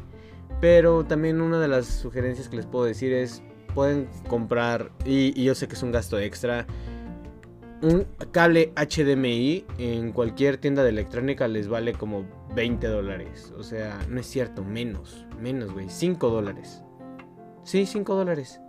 Pero 0.60 1.04
también 1.04 1.40
una 1.40 1.58
de 1.58 1.68
las 1.68 1.86
sugerencias 1.86 2.48
que 2.48 2.56
les 2.56 2.66
puedo 2.66 2.84
decir 2.84 3.12
es, 3.12 3.42
pueden 3.74 4.08
comprar, 4.28 4.90
y, 5.04 5.42
yo 5.42 5.54
sé 5.54 5.68
que 5.68 5.74
es 5.74 5.82
un 5.82 5.92
gasto 5.92 6.18
extra, 6.18 6.66
un 7.82 8.06
cable 8.30 8.72
HDMI 8.76 9.64
en 9.78 10.12
cualquier 10.12 10.58
tienda 10.58 10.82
de 10.82 10.90
electrónica 10.90 11.48
les 11.48 11.66
vale 11.68 11.94
como 11.94 12.26
20 12.54 12.86
dólares. 12.88 13.54
O 13.56 13.62
sea, 13.62 13.98
no 14.08 14.20
es 14.20 14.26
cierto, 14.26 14.62
menos, 14.62 15.26
menos, 15.40 15.72
güey, 15.72 15.88
5 15.88 16.28
dólares. 16.28 16.82
Sí, 17.64 17.86
5 17.86 18.14
dólares. 18.14 18.60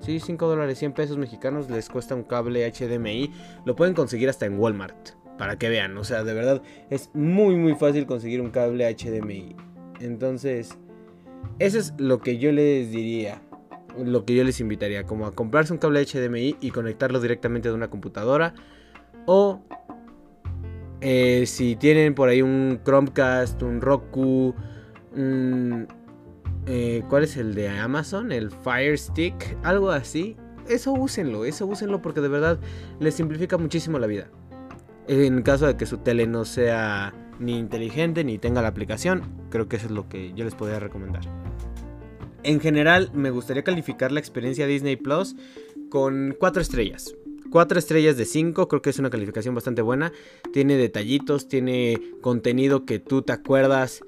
Sí, 0.00 0.20
5 0.20 0.46
dólares, 0.46 0.78
100 0.78 0.92
pesos 0.92 1.18
mexicanos 1.18 1.68
les 1.68 1.88
cuesta 1.90 2.14
un 2.14 2.22
cable 2.22 2.70
HDMI. 2.70 3.30
Lo 3.64 3.76
pueden 3.76 3.94
conseguir 3.94 4.28
hasta 4.30 4.46
en 4.46 4.58
Walmart. 4.58 5.10
Para 5.36 5.58
que 5.58 5.68
vean, 5.68 5.96
o 5.98 6.04
sea, 6.04 6.24
de 6.24 6.32
verdad 6.32 6.62
es 6.88 7.10
muy 7.12 7.56
muy 7.56 7.74
fácil 7.74 8.06
conseguir 8.06 8.40
un 8.40 8.50
cable 8.50 8.86
HDMI. 8.94 9.54
Entonces, 10.00 10.78
eso 11.58 11.78
es 11.78 11.94
lo 11.98 12.18
que 12.20 12.38
yo 12.38 12.52
les 12.52 12.90
diría. 12.90 13.42
Lo 13.98 14.24
que 14.24 14.34
yo 14.34 14.44
les 14.44 14.60
invitaría, 14.60 15.04
como 15.04 15.26
a 15.26 15.32
comprarse 15.32 15.72
un 15.72 15.78
cable 15.78 16.04
HDMI 16.04 16.56
y 16.60 16.70
conectarlo 16.70 17.20
directamente 17.20 17.68
de 17.68 17.74
una 17.74 17.88
computadora. 17.88 18.54
O 19.24 19.62
eh, 21.00 21.44
si 21.46 21.76
tienen 21.76 22.14
por 22.14 22.28
ahí 22.28 22.42
un 22.42 22.80
Chromecast, 22.84 23.62
un 23.62 23.80
Roku, 23.80 24.54
un, 25.14 25.88
eh, 26.66 27.04
¿Cuál 27.08 27.24
es 27.24 27.36
el 27.36 27.54
de 27.54 27.68
Amazon? 27.68 28.32
El 28.32 28.50
Fire 28.50 28.98
Stick, 28.98 29.56
algo 29.62 29.90
así. 29.90 30.36
Eso 30.68 30.92
úsenlo, 30.92 31.44
eso 31.44 31.64
úsenlo 31.66 32.02
porque 32.02 32.20
de 32.20 32.28
verdad 32.28 32.58
les 32.98 33.14
simplifica 33.14 33.56
muchísimo 33.56 33.98
la 33.98 34.08
vida. 34.08 34.28
En 35.08 35.42
caso 35.42 35.66
de 35.66 35.76
que 35.76 35.86
su 35.86 35.98
tele 35.98 36.26
no 36.26 36.44
sea 36.44 37.14
ni 37.38 37.58
inteligente 37.58 38.24
ni 38.24 38.38
tenga 38.38 38.62
la 38.62 38.68
aplicación, 38.68 39.22
creo 39.50 39.68
que 39.68 39.76
eso 39.76 39.86
es 39.86 39.92
lo 39.92 40.08
que 40.08 40.32
yo 40.34 40.44
les 40.44 40.54
podría 40.54 40.80
recomendar. 40.80 41.22
En 42.42 42.60
general, 42.60 43.10
me 43.12 43.30
gustaría 43.30 43.64
calificar 43.64 44.12
la 44.12 44.20
experiencia 44.20 44.66
Disney 44.66 44.96
Plus 44.96 45.36
con 45.90 46.34
4 46.38 46.62
estrellas. 46.62 47.14
4 47.50 47.78
estrellas 47.78 48.16
de 48.16 48.24
5, 48.24 48.68
creo 48.68 48.82
que 48.82 48.90
es 48.90 48.98
una 48.98 49.10
calificación 49.10 49.54
bastante 49.54 49.82
buena. 49.82 50.12
Tiene 50.52 50.76
detallitos, 50.76 51.48
tiene 51.48 52.00
contenido 52.20 52.84
que 52.84 52.98
tú 52.98 53.22
te 53.22 53.32
acuerdas 53.32 54.02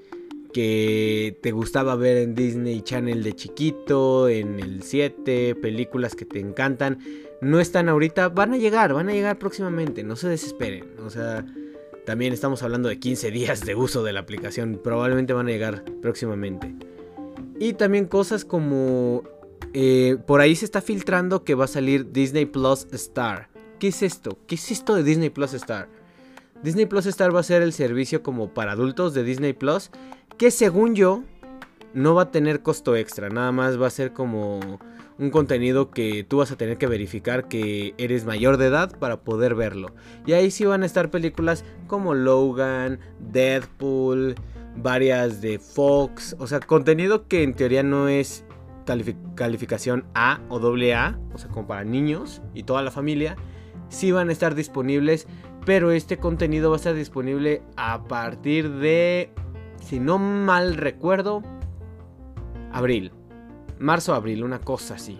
que 0.52 1.38
te 1.42 1.52
gustaba 1.52 1.94
ver 1.94 2.16
en 2.16 2.34
Disney 2.34 2.80
Channel 2.80 3.22
de 3.22 3.34
chiquito, 3.34 4.28
en 4.28 4.58
el 4.58 4.82
7, 4.82 5.54
películas 5.54 6.14
que 6.14 6.24
te 6.24 6.40
encantan. 6.40 6.98
No 7.40 7.60
están 7.60 7.88
ahorita, 7.88 8.30
van 8.30 8.52
a 8.52 8.56
llegar, 8.56 8.92
van 8.92 9.08
a 9.08 9.12
llegar 9.12 9.38
próximamente, 9.38 10.02
no 10.02 10.16
se 10.16 10.28
desesperen. 10.28 10.84
O 11.04 11.10
sea, 11.10 11.46
también 12.04 12.32
estamos 12.32 12.62
hablando 12.62 12.88
de 12.88 12.98
15 12.98 13.30
días 13.30 13.60
de 13.64 13.74
uso 13.74 14.02
de 14.02 14.12
la 14.12 14.20
aplicación, 14.20 14.80
probablemente 14.82 15.32
van 15.32 15.46
a 15.46 15.50
llegar 15.50 15.84
próximamente. 16.02 16.74
Y 17.60 17.74
también 17.74 18.06
cosas 18.06 18.44
como 18.44 19.22
eh, 19.74 20.16
por 20.26 20.40
ahí 20.40 20.56
se 20.56 20.64
está 20.64 20.80
filtrando 20.80 21.44
que 21.44 21.54
va 21.54 21.66
a 21.66 21.68
salir 21.68 22.12
Disney 22.12 22.46
Plus 22.46 22.86
Star. 22.92 23.48
¿Qué 23.78 23.88
es 23.88 24.02
esto? 24.02 24.38
¿Qué 24.46 24.54
es 24.54 24.70
esto 24.70 24.94
de 24.94 25.02
Disney 25.02 25.30
Plus 25.30 25.54
Star? 25.54 25.88
Disney 26.62 26.86
Plus 26.86 27.06
Star 27.06 27.34
va 27.34 27.40
a 27.40 27.44
ser 27.44 27.62
el 27.62 27.72
servicio 27.72 28.22
como 28.22 28.52
para 28.52 28.72
adultos 28.72 29.14
de 29.14 29.22
Disney 29.22 29.52
Plus. 29.52 29.90
Que 30.36 30.50
según 30.50 30.94
yo, 30.94 31.22
no 31.94 32.14
va 32.14 32.22
a 32.22 32.30
tener 32.30 32.62
costo 32.62 32.96
extra. 32.96 33.28
Nada 33.28 33.52
más 33.52 33.80
va 33.80 33.86
a 33.86 33.90
ser 33.90 34.12
como 34.12 34.80
un 35.18 35.30
contenido 35.30 35.90
que 35.90 36.24
tú 36.24 36.38
vas 36.38 36.52
a 36.52 36.56
tener 36.56 36.78
que 36.78 36.86
verificar 36.86 37.48
que 37.48 37.94
eres 37.98 38.24
mayor 38.24 38.56
de 38.56 38.66
edad 38.66 38.96
para 38.98 39.20
poder 39.20 39.54
verlo. 39.54 39.88
Y 40.26 40.32
ahí 40.32 40.50
sí 40.50 40.64
van 40.64 40.82
a 40.82 40.86
estar 40.86 41.10
películas 41.10 41.64
como 41.86 42.14
Logan, 42.14 43.00
Deadpool, 43.18 44.36
varias 44.76 45.40
de 45.40 45.58
Fox. 45.58 46.36
O 46.38 46.46
sea, 46.46 46.60
contenido 46.60 47.26
que 47.26 47.42
en 47.42 47.54
teoría 47.54 47.82
no 47.82 48.08
es 48.08 48.44
calificación 49.34 50.06
A 50.14 50.40
o 50.48 50.60
doble 50.60 50.94
A, 50.94 51.18
o 51.34 51.38
sea, 51.38 51.50
como 51.50 51.66
para 51.66 51.84
niños 51.84 52.40
y 52.54 52.62
toda 52.62 52.82
la 52.82 52.90
familia, 52.90 53.36
sí 53.88 54.12
van 54.12 54.28
a 54.28 54.32
estar 54.32 54.54
disponibles, 54.54 55.26
pero 55.66 55.90
este 55.90 56.16
contenido 56.16 56.70
va 56.70 56.76
a 56.76 56.78
estar 56.78 56.94
disponible 56.94 57.62
a 57.76 58.04
partir 58.04 58.70
de, 58.70 59.30
si 59.82 60.00
no 60.00 60.18
mal 60.18 60.76
recuerdo, 60.76 61.42
abril. 62.72 63.12
Marzo, 63.80 64.14
abril, 64.14 64.44
una 64.44 64.60
cosa 64.60 64.94
así. 64.94 65.18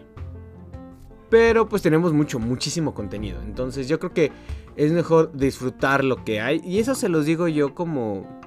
Pero 1.31 1.69
pues 1.69 1.83
tenemos 1.83 2.13
mucho, 2.13 2.39
muchísimo 2.39 2.95
contenido. 2.95 3.41
Entonces 3.43 3.89
yo 3.89 3.99
creo 3.99 4.13
que 4.13 4.33
es 4.77 4.93
mejor 4.93 5.33
disfrutar 5.37 6.05
lo 6.05 6.25
que 6.25 6.41
hay. 6.41 6.61
Y 6.65 6.79
eso 6.79 6.95
se 6.95 7.09
los 7.09 7.27
digo 7.27 7.49
yo 7.49 7.75
como 7.75 8.39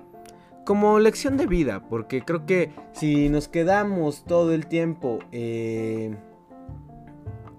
como 0.65 0.99
lección 0.99 1.37
de 1.37 1.47
vida, 1.47 1.87
porque 1.89 2.23
creo 2.23 2.45
que 2.45 2.71
si 2.93 3.29
nos 3.29 3.47
quedamos 3.47 4.23
todo 4.25 4.53
el 4.53 4.67
tiempo 4.67 5.19
eh, 5.31 6.15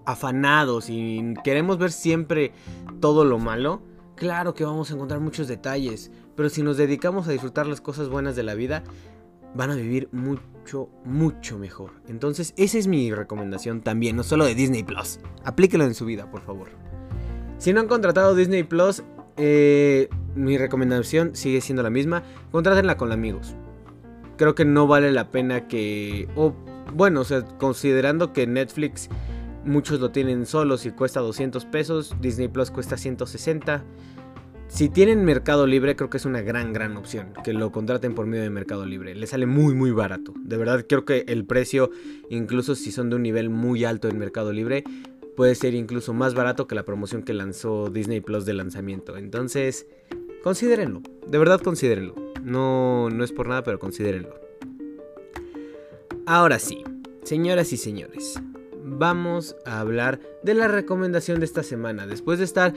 afanados 0.04 0.88
y 0.88 1.34
queremos 1.42 1.78
ver 1.78 1.92
siempre 1.92 2.52
todo 3.00 3.24
lo 3.24 3.38
malo, 3.38 3.82
claro 4.14 4.54
que 4.54 4.64
vamos 4.64 4.90
a 4.90 4.94
encontrar 4.94 5.20
muchos 5.20 5.48
detalles, 5.48 6.10
pero 6.36 6.48
si 6.48 6.62
nos 6.62 6.76
dedicamos 6.76 7.26
a 7.28 7.32
disfrutar 7.32 7.66
las 7.66 7.80
cosas 7.80 8.08
buenas 8.08 8.36
de 8.36 8.44
la 8.44 8.54
vida, 8.54 8.84
van 9.54 9.70
a 9.70 9.74
vivir 9.74 10.08
mucho, 11.04 11.58
mejor. 11.58 11.92
Entonces, 12.08 12.54
esa 12.56 12.78
es 12.78 12.86
mi 12.86 13.12
recomendación 13.12 13.82
también, 13.82 14.16
no 14.16 14.22
solo 14.22 14.44
de 14.44 14.54
Disney 14.54 14.82
Plus. 14.82 15.20
Aplíquelo 15.44 15.84
en 15.84 15.94
su 15.94 16.04
vida, 16.04 16.30
por 16.30 16.42
favor. 16.42 16.68
Si 17.58 17.72
no 17.72 17.80
han 17.80 17.88
contratado 17.88 18.34
Disney 18.34 18.62
Plus, 18.62 19.02
eh, 19.36 20.08
mi 20.34 20.58
recomendación 20.58 21.36
sigue 21.36 21.60
siendo 21.60 21.82
la 21.82 21.90
misma. 21.90 22.22
Contrátenla 22.50 22.96
con 22.96 23.12
amigos. 23.12 23.54
Creo 24.36 24.54
que 24.54 24.64
no 24.64 24.86
vale 24.86 25.12
la 25.12 25.30
pena 25.30 25.68
que... 25.68 26.28
O 26.36 26.54
bueno, 26.94 27.20
o 27.20 27.24
sea, 27.24 27.42
considerando 27.58 28.32
que 28.32 28.46
Netflix 28.46 29.08
muchos 29.64 30.00
lo 30.00 30.10
tienen 30.10 30.46
solos 30.46 30.84
y 30.86 30.90
cuesta 30.90 31.20
200 31.20 31.64
pesos, 31.66 32.16
Disney 32.20 32.48
Plus 32.48 32.70
cuesta 32.70 32.96
160. 32.96 33.84
Si 34.72 34.88
tienen 34.88 35.22
Mercado 35.26 35.66
Libre, 35.66 35.96
creo 35.96 36.08
que 36.08 36.16
es 36.16 36.24
una 36.24 36.40
gran, 36.40 36.72
gran 36.72 36.96
opción 36.96 37.34
que 37.44 37.52
lo 37.52 37.70
contraten 37.70 38.14
por 38.14 38.24
medio 38.24 38.42
de 38.42 38.48
Mercado 38.48 38.86
Libre. 38.86 39.14
Le 39.14 39.26
sale 39.26 39.44
muy, 39.44 39.74
muy 39.74 39.90
barato. 39.90 40.32
De 40.38 40.56
verdad, 40.56 40.86
creo 40.88 41.04
que 41.04 41.26
el 41.28 41.44
precio, 41.44 41.90
incluso 42.30 42.74
si 42.74 42.90
son 42.90 43.10
de 43.10 43.16
un 43.16 43.22
nivel 43.22 43.50
muy 43.50 43.84
alto 43.84 44.08
en 44.08 44.18
Mercado 44.18 44.50
Libre, 44.50 44.82
puede 45.36 45.56
ser 45.56 45.74
incluso 45.74 46.14
más 46.14 46.32
barato 46.32 46.66
que 46.66 46.74
la 46.74 46.86
promoción 46.86 47.22
que 47.22 47.34
lanzó 47.34 47.90
Disney 47.90 48.22
Plus 48.22 48.46
de 48.46 48.54
lanzamiento. 48.54 49.18
Entonces, 49.18 49.86
considérenlo, 50.42 51.02
de 51.26 51.36
verdad 51.38 51.60
considérenlo. 51.60 52.14
No, 52.42 53.10
no 53.10 53.24
es 53.24 53.32
por 53.32 53.48
nada, 53.48 53.62
pero 53.62 53.78
considérenlo. 53.78 54.34
Ahora 56.24 56.58
sí, 56.58 56.82
señoras 57.24 57.74
y 57.74 57.76
señores, 57.76 58.40
vamos 58.82 59.54
a 59.66 59.80
hablar 59.80 60.18
de 60.42 60.54
la 60.54 60.66
recomendación 60.66 61.40
de 61.40 61.44
esta 61.44 61.62
semana. 61.62 62.06
Después 62.06 62.38
de 62.38 62.46
estar 62.46 62.72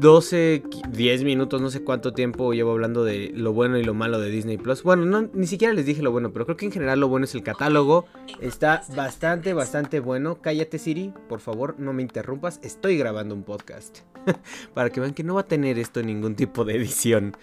12, 0.00 0.62
10 0.88 1.24
minutos, 1.24 1.60
no 1.60 1.68
sé 1.68 1.84
cuánto 1.84 2.14
tiempo 2.14 2.54
llevo 2.54 2.70
hablando 2.70 3.04
de 3.04 3.32
lo 3.34 3.52
bueno 3.52 3.76
y 3.76 3.84
lo 3.84 3.92
malo 3.92 4.18
de 4.18 4.30
Disney 4.30 4.56
Plus. 4.56 4.82
Bueno, 4.82 5.04
no, 5.04 5.28
ni 5.34 5.46
siquiera 5.46 5.74
les 5.74 5.84
dije 5.84 6.00
lo 6.00 6.10
bueno, 6.10 6.32
pero 6.32 6.46
creo 6.46 6.56
que 6.56 6.64
en 6.64 6.72
general 6.72 7.00
lo 7.00 7.08
bueno 7.08 7.24
es 7.24 7.34
el 7.34 7.42
catálogo. 7.42 8.06
Está 8.40 8.82
bastante, 8.96 9.52
bastante 9.52 10.00
bueno. 10.00 10.40
Cállate 10.40 10.78
Siri, 10.78 11.12
por 11.28 11.40
favor, 11.40 11.74
no 11.78 11.92
me 11.92 12.00
interrumpas. 12.00 12.60
Estoy 12.62 12.96
grabando 12.96 13.34
un 13.34 13.42
podcast. 13.42 13.98
Para 14.74 14.88
que 14.88 15.00
vean 15.00 15.12
que 15.12 15.22
no 15.22 15.34
va 15.34 15.42
a 15.42 15.46
tener 15.46 15.78
esto 15.78 16.02
ningún 16.02 16.34
tipo 16.34 16.64
de 16.64 16.76
edición. 16.76 17.36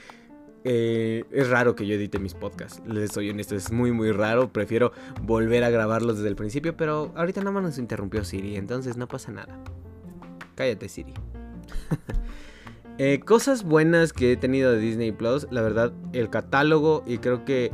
Eh, 0.64 1.26
es 1.32 1.50
raro 1.50 1.76
que 1.76 1.86
yo 1.86 1.94
edite 1.94 2.18
mis 2.18 2.34
podcasts, 2.34 2.82
les 2.88 3.12
soy 3.12 3.30
honesto, 3.30 3.56
es 3.56 3.72
muy 3.72 3.94
muy 3.94 4.12
raro, 4.12 4.52
prefiero 4.52 4.92
volver 5.22 5.64
a 5.64 5.70
grabarlos 5.70 6.18
desde 6.18 6.28
el 6.28 6.36
principio, 6.36 6.76
pero 6.76 7.14
ahorita 7.16 7.40
nada 7.40 7.52
más 7.52 7.64
nos 7.64 7.78
interrumpió 7.78 8.26
Siri, 8.26 8.58
entonces 8.58 8.98
no 8.98 9.08
pasa 9.08 9.32
nada. 9.32 9.64
Cállate 10.56 10.90
Siri. 10.90 11.14
Eh, 13.00 13.20
cosas 13.20 13.64
buenas 13.64 14.12
que 14.12 14.32
he 14.32 14.38
tenido 14.38 14.72
de 14.72 14.80
Disney 14.80 15.12
Plus, 15.12 15.48
la 15.52 15.62
verdad, 15.62 15.94
el 16.14 16.32
catálogo 16.32 17.04
y 17.06 17.20
creo 17.20 17.46
que 17.46 17.72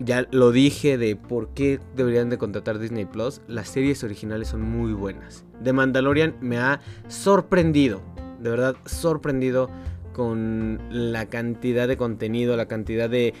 ya 0.00 0.26
lo 0.32 0.50
dije 0.50 0.98
de 0.98 1.14
por 1.14 1.54
qué 1.54 1.78
deberían 1.94 2.28
de 2.28 2.38
contratar 2.38 2.80
Disney 2.80 3.04
Plus, 3.04 3.40
las 3.46 3.68
series 3.68 4.02
originales 4.02 4.48
son 4.48 4.62
muy 4.62 4.94
buenas. 4.94 5.44
The 5.62 5.72
Mandalorian 5.72 6.34
me 6.40 6.58
ha 6.58 6.80
sorprendido, 7.06 8.02
de 8.40 8.50
verdad 8.50 8.74
sorprendido 8.84 9.70
con 10.12 10.80
la 10.90 11.26
cantidad 11.26 11.86
de 11.86 11.96
contenido, 11.96 12.56
la 12.56 12.66
cantidad 12.66 13.08
de 13.08 13.34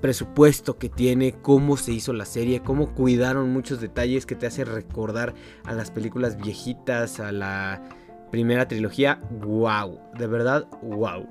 presupuesto 0.00 0.78
que 0.78 0.88
tiene, 0.88 1.32
cómo 1.42 1.76
se 1.76 1.90
hizo 1.90 2.12
la 2.12 2.24
serie, 2.24 2.62
cómo 2.62 2.94
cuidaron 2.94 3.52
muchos 3.52 3.80
detalles 3.80 4.26
que 4.26 4.36
te 4.36 4.46
hace 4.46 4.64
recordar 4.64 5.34
a 5.64 5.72
las 5.72 5.90
películas 5.90 6.36
viejitas, 6.36 7.18
a 7.18 7.32
la 7.32 7.82
primera 8.30 8.68
trilogía, 8.68 9.20
wow, 9.30 9.98
de 10.18 10.26
verdad, 10.26 10.68
wow. 10.82 11.26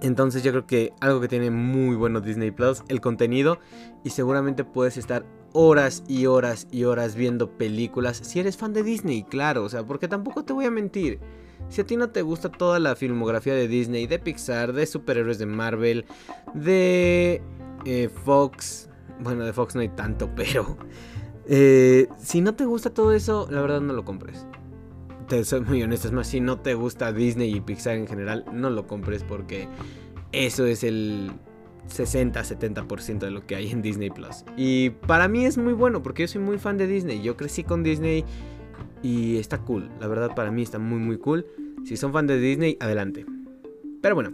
Entonces 0.00 0.42
yo 0.42 0.50
creo 0.50 0.66
que 0.66 0.92
algo 1.00 1.20
que 1.20 1.28
tiene 1.28 1.50
muy 1.50 1.96
bueno 1.96 2.20
Disney 2.20 2.50
Plus, 2.50 2.82
el 2.88 3.00
contenido, 3.00 3.58
y 4.02 4.10
seguramente 4.10 4.64
puedes 4.64 4.96
estar 4.96 5.24
horas 5.52 6.02
y 6.08 6.26
horas 6.26 6.66
y 6.70 6.84
horas 6.84 7.14
viendo 7.14 7.56
películas, 7.56 8.18
si 8.22 8.40
eres 8.40 8.56
fan 8.56 8.72
de 8.72 8.82
Disney, 8.82 9.22
claro, 9.22 9.64
o 9.64 9.68
sea, 9.68 9.86
porque 9.86 10.08
tampoco 10.08 10.44
te 10.44 10.52
voy 10.52 10.66
a 10.66 10.70
mentir. 10.70 11.20
Si 11.68 11.80
a 11.80 11.86
ti 11.86 11.96
no 11.96 12.10
te 12.10 12.20
gusta 12.20 12.50
toda 12.50 12.78
la 12.78 12.96
filmografía 12.96 13.54
de 13.54 13.68
Disney, 13.68 14.06
de 14.06 14.18
Pixar, 14.18 14.72
de 14.74 14.84
superhéroes 14.84 15.38
de 15.38 15.46
Marvel, 15.46 16.04
de 16.52 17.40
eh, 17.86 18.10
Fox, 18.24 18.90
bueno, 19.20 19.44
de 19.44 19.52
Fox 19.52 19.74
no 19.74 19.80
hay 19.80 19.88
tanto, 19.88 20.28
pero 20.36 20.76
eh, 21.46 22.08
si 22.18 22.40
no 22.42 22.54
te 22.54 22.64
gusta 22.66 22.90
todo 22.90 23.12
eso, 23.12 23.46
la 23.50 23.62
verdad 23.62 23.80
no 23.80 23.94
lo 23.94 24.04
compres 24.04 24.44
te 25.28 25.44
soy 25.44 25.60
muy 25.60 25.82
honesto, 25.82 26.08
es 26.08 26.12
más, 26.12 26.26
si 26.26 26.40
no 26.40 26.58
te 26.58 26.74
gusta 26.74 27.12
Disney 27.12 27.54
y 27.54 27.60
Pixar 27.60 27.96
en 27.96 28.06
general, 28.06 28.44
no 28.52 28.70
lo 28.70 28.86
compres 28.86 29.22
porque 29.24 29.68
eso 30.32 30.66
es 30.66 30.84
el 30.84 31.30
60-70% 31.88 33.18
de 33.18 33.30
lo 33.30 33.46
que 33.46 33.56
hay 33.56 33.70
en 33.70 33.82
Disney 33.82 34.10
Plus. 34.10 34.44
Y 34.56 34.90
para 34.90 35.28
mí 35.28 35.44
es 35.44 35.58
muy 35.58 35.72
bueno 35.72 36.02
porque 36.02 36.22
yo 36.22 36.28
soy 36.28 36.40
muy 36.40 36.58
fan 36.58 36.76
de 36.76 36.86
Disney. 36.86 37.22
Yo 37.22 37.36
crecí 37.36 37.64
con 37.64 37.82
Disney 37.82 38.24
y 39.02 39.36
está 39.36 39.58
cool. 39.58 39.90
La 40.00 40.08
verdad 40.08 40.34
para 40.34 40.50
mí 40.50 40.62
está 40.62 40.78
muy 40.78 40.98
muy 40.98 41.18
cool. 41.18 41.46
Si 41.84 41.96
son 41.96 42.12
fan 42.12 42.26
de 42.26 42.38
Disney, 42.38 42.76
adelante. 42.80 43.26
Pero 44.00 44.14
bueno, 44.14 44.32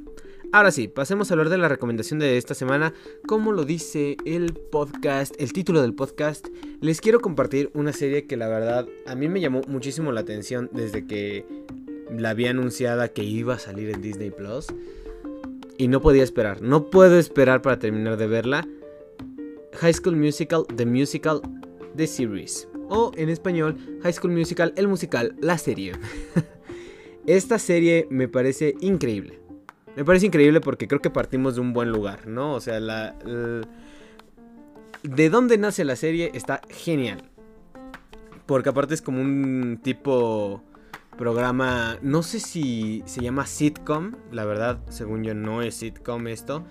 Ahora 0.52 0.73
sí, 0.73 0.88
pasemos 0.88 1.30
a 1.30 1.35
hablar 1.35 1.49
de 1.49 1.59
la 1.59 1.69
recomendación 1.69 2.19
de 2.19 2.37
esta 2.37 2.54
semana. 2.54 2.92
Como 3.28 3.52
lo 3.52 3.64
dice 3.64 4.16
el 4.25 4.52
podcast, 4.52 5.33
el 5.38 5.52
título 5.52 5.80
del 5.80 5.95
podcast, 5.95 6.49
les 6.80 7.00
quiero 7.00 7.21
compartir 7.21 7.71
una 7.73 7.92
serie 7.92 8.26
que 8.26 8.37
la 8.37 8.49
verdad 8.49 8.88
a 9.07 9.14
mí 9.14 9.28
me 9.28 9.40
llamó 9.40 9.61
muchísimo 9.69 10.11
la 10.11 10.23
atención 10.23 10.69
desde 10.73 11.07
que 11.07 11.47
la 12.11 12.30
había 12.30 12.50
anunciada 12.50 13.11
que 13.11 13.23
iba 13.23 13.54
a 13.54 13.59
salir 13.61 13.90
en 13.90 14.02
Disney 14.02 14.33
Plus. 14.33 14.66
Y 15.78 15.87
no 15.87 16.00
podía 16.00 16.25
esperar, 16.25 16.62
no 16.62 16.90
puedo 16.90 17.16
esperar 17.16 17.62
para 17.62 17.78
terminar 17.78 18.16
de 18.16 18.26
verla. 18.26 18.66
High 19.75 19.95
School 19.95 20.16
Musical, 20.16 20.64
The 20.75 20.85
Musical, 20.85 21.42
The 21.95 22.09
Series. 22.09 22.66
O 22.88 23.12
en 23.14 23.28
español, 23.28 23.76
High 24.02 24.14
School 24.14 24.33
Musical, 24.33 24.73
el 24.75 24.88
musical, 24.88 25.37
la 25.40 25.59
serie. 25.59 25.92
Esta 27.26 27.61
serie 27.61 28.09
me 28.11 28.26
parece 28.26 28.75
increíble. 28.80 29.38
Me 29.97 30.05
parece 30.05 30.27
increíble 30.27 30.61
porque 30.61 30.87
creo 30.87 31.01
que 31.01 31.11
partimos 31.11 31.57
de 31.57 31.61
un 31.61 31.73
buen 31.73 31.91
lugar, 31.91 32.27
¿no? 32.27 32.55
O 32.55 32.61
sea, 32.61 32.81
la, 32.81 33.15
de 35.03 35.31
dónde 35.31 35.59
nace 35.59 35.85
la 35.85 35.97
serie 35.97 36.31
está 36.35 36.61
genial. 36.69 37.23
Porque 38.47 38.69
aparte 38.69 38.95
es 38.95 39.03
como 39.03 39.21
un 39.21 39.81
tipo 39.83 40.63
programa, 41.17 41.99
no 42.03 42.23
sé 42.23 42.41
si 42.41 43.03
se 43.05 43.21
llama 43.21 43.47
sitcom, 43.47 44.17
la 44.33 44.45
verdad, 44.45 44.81
según 44.89 45.23
yo 45.23 45.35
no 45.35 45.63
es 45.63 45.75
sitcom 45.75 46.27
esto, 46.29 46.65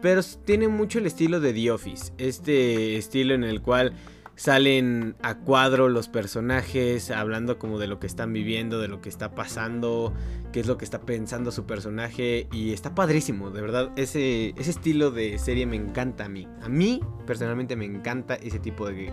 pero 0.00 0.22
tiene 0.44 0.66
mucho 0.68 0.98
el 0.98 1.06
estilo 1.06 1.40
de 1.40 1.52
The 1.52 1.70
Office, 1.70 2.12
este 2.18 2.96
estilo 2.96 3.34
en 3.34 3.44
el 3.44 3.62
cual 3.62 3.94
salen 4.34 5.16
a 5.22 5.38
cuadro 5.38 5.88
los 5.88 6.08
personajes 6.08 7.10
hablando 7.10 7.58
como 7.58 7.78
de 7.78 7.86
lo 7.86 8.00
que 8.00 8.06
están 8.06 8.32
viviendo, 8.32 8.80
de 8.80 8.88
lo 8.88 9.00
que 9.00 9.08
está 9.08 9.34
pasando, 9.34 10.12
qué 10.52 10.60
es 10.60 10.66
lo 10.66 10.78
que 10.78 10.84
está 10.84 11.00
pensando 11.00 11.50
su 11.50 11.64
personaje 11.66 12.48
y 12.52 12.72
está 12.72 12.94
padrísimo, 12.94 13.50
de 13.50 13.60
verdad, 13.60 13.90
ese, 13.96 14.54
ese 14.56 14.70
estilo 14.70 15.10
de 15.10 15.38
serie 15.38 15.66
me 15.66 15.76
encanta 15.76 16.24
a 16.24 16.28
mí. 16.28 16.48
A 16.62 16.68
mí 16.68 17.00
personalmente 17.26 17.76
me 17.76 17.84
encanta 17.84 18.34
ese 18.34 18.58
tipo 18.58 18.86
de, 18.86 19.12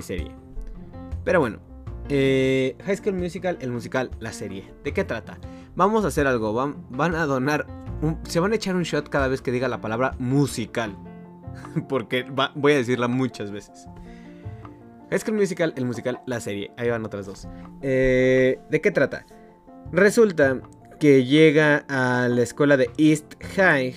serie. 0.00 0.30
Pero 1.24 1.40
bueno, 1.40 1.58
eh, 2.08 2.76
High 2.84 2.96
School 2.98 3.14
Musical, 3.14 3.58
el 3.60 3.72
musical, 3.72 4.10
la 4.20 4.32
serie. 4.32 4.72
¿De 4.84 4.92
qué 4.92 5.04
trata? 5.04 5.38
Vamos 5.74 6.04
a 6.04 6.08
hacer 6.08 6.26
algo, 6.26 6.52
van, 6.52 6.86
van 6.90 7.14
a 7.14 7.26
donar, 7.26 7.66
se 8.22 8.40
van 8.40 8.52
a 8.52 8.56
echar 8.56 8.76
un 8.76 8.84
shot 8.84 9.08
cada 9.08 9.28
vez 9.28 9.42
que 9.42 9.50
diga 9.50 9.66
la 9.68 9.80
palabra 9.80 10.14
musical. 10.18 10.96
Porque 11.88 12.24
voy 12.54 12.72
a 12.72 12.76
decirla 12.76 13.08
muchas 13.08 13.50
veces. 13.50 13.88
Que 15.10 15.16
el 15.16 15.32
musical, 15.32 15.72
el 15.76 15.84
musical, 15.84 16.20
la 16.26 16.40
serie. 16.40 16.70
Ahí 16.76 16.90
van 16.90 17.04
otras 17.04 17.26
dos. 17.26 17.48
Eh, 17.82 18.58
¿De 18.70 18.80
qué 18.80 18.90
trata? 18.90 19.26
Resulta 19.90 20.60
que 21.00 21.24
llega 21.24 21.84
a 21.88 22.28
la 22.28 22.42
escuela 22.42 22.76
de 22.76 22.90
East 22.98 23.34
High 23.56 23.94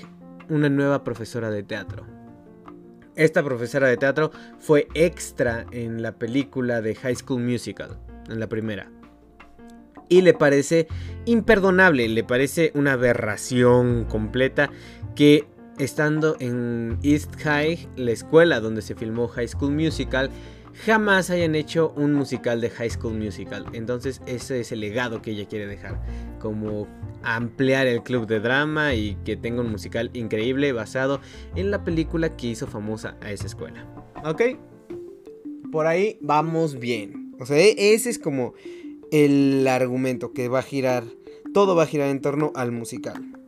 una 0.49 0.69
nueva 0.69 1.03
profesora 1.03 1.49
de 1.49 1.63
teatro. 1.63 2.05
Esta 3.15 3.43
profesora 3.43 3.87
de 3.87 3.97
teatro 3.97 4.31
fue 4.59 4.87
extra 4.93 5.65
en 5.71 6.01
la 6.01 6.13
película 6.13 6.81
de 6.81 6.95
High 6.95 7.15
School 7.15 7.41
Musical, 7.41 7.97
en 8.29 8.39
la 8.39 8.47
primera. 8.47 8.89
Y 10.07 10.21
le 10.21 10.33
parece 10.33 10.87
imperdonable, 11.25 12.07
le 12.07 12.23
parece 12.23 12.71
una 12.73 12.93
aberración 12.93 14.05
completa 14.05 14.69
que 15.15 15.45
estando 15.77 16.37
en 16.39 16.99
East 17.03 17.35
High, 17.41 17.89
la 17.95 18.11
escuela 18.11 18.59
donde 18.59 18.81
se 18.81 18.95
filmó 18.95 19.27
High 19.27 19.47
School 19.47 19.71
Musical, 19.71 20.29
jamás 20.85 21.29
hayan 21.29 21.55
hecho 21.55 21.93
un 21.95 22.13
musical 22.13 22.61
de 22.61 22.69
High 22.69 22.91
School 22.91 23.13
Musical. 23.13 23.65
Entonces 23.73 24.21
ese 24.25 24.59
es 24.59 24.71
el 24.71 24.81
legado 24.81 25.21
que 25.21 25.31
ella 25.31 25.47
quiere 25.47 25.67
dejar. 25.67 26.01
Como 26.39 26.87
ampliar 27.23 27.87
el 27.87 28.03
club 28.03 28.27
de 28.27 28.39
drama 28.39 28.93
y 28.93 29.15
que 29.25 29.37
tenga 29.37 29.61
un 29.61 29.71
musical 29.71 30.09
increíble 30.13 30.71
basado 30.73 31.21
en 31.55 31.71
la 31.71 31.83
película 31.83 32.35
que 32.35 32.47
hizo 32.47 32.67
famosa 32.67 33.17
a 33.21 33.31
esa 33.31 33.47
escuela. 33.47 33.85
¿Ok? 34.23 34.41
Por 35.71 35.87
ahí 35.87 36.17
vamos 36.21 36.79
bien. 36.79 37.35
O 37.39 37.45
sea, 37.45 37.57
e-, 37.57 37.93
ese 37.93 38.09
es 38.09 38.19
como 38.19 38.53
el 39.11 39.67
argumento 39.67 40.33
que 40.33 40.47
va 40.47 40.59
a 40.59 40.63
girar. 40.63 41.03
Todo 41.53 41.75
va 41.75 41.83
a 41.83 41.87
girar 41.87 42.09
en 42.09 42.21
torno 42.21 42.51
al 42.55 42.71
musical 42.71 43.40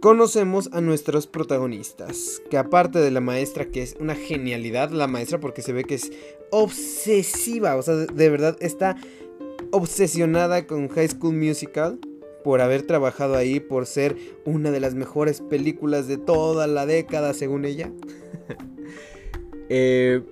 conocemos 0.00 0.70
a 0.72 0.80
nuestros 0.80 1.26
protagonistas, 1.26 2.42
que 2.50 2.56
aparte 2.56 2.98
de 2.98 3.10
la 3.10 3.20
maestra, 3.20 3.66
que 3.66 3.82
es 3.82 3.96
una 4.00 4.14
genialidad 4.14 4.90
la 4.90 5.06
maestra 5.06 5.38
porque 5.38 5.62
se 5.62 5.72
ve 5.72 5.84
que 5.84 5.94
es 5.94 6.10
obsesiva, 6.50 7.76
o 7.76 7.82
sea, 7.82 7.94
de 7.94 8.30
verdad 8.30 8.56
está 8.60 8.96
obsesionada 9.70 10.66
con 10.66 10.88
High 10.88 11.08
School 11.08 11.36
Musical 11.36 11.98
por 12.42 12.62
haber 12.62 12.82
trabajado 12.82 13.36
ahí, 13.36 13.60
por 13.60 13.86
ser 13.86 14.16
una 14.46 14.70
de 14.70 14.80
las 14.80 14.94
mejores 14.94 15.42
películas 15.42 16.08
de 16.08 16.16
toda 16.16 16.66
la 16.66 16.86
década, 16.86 17.34
según 17.34 17.64
ella. 17.64 17.90
Eh, 19.72 20.22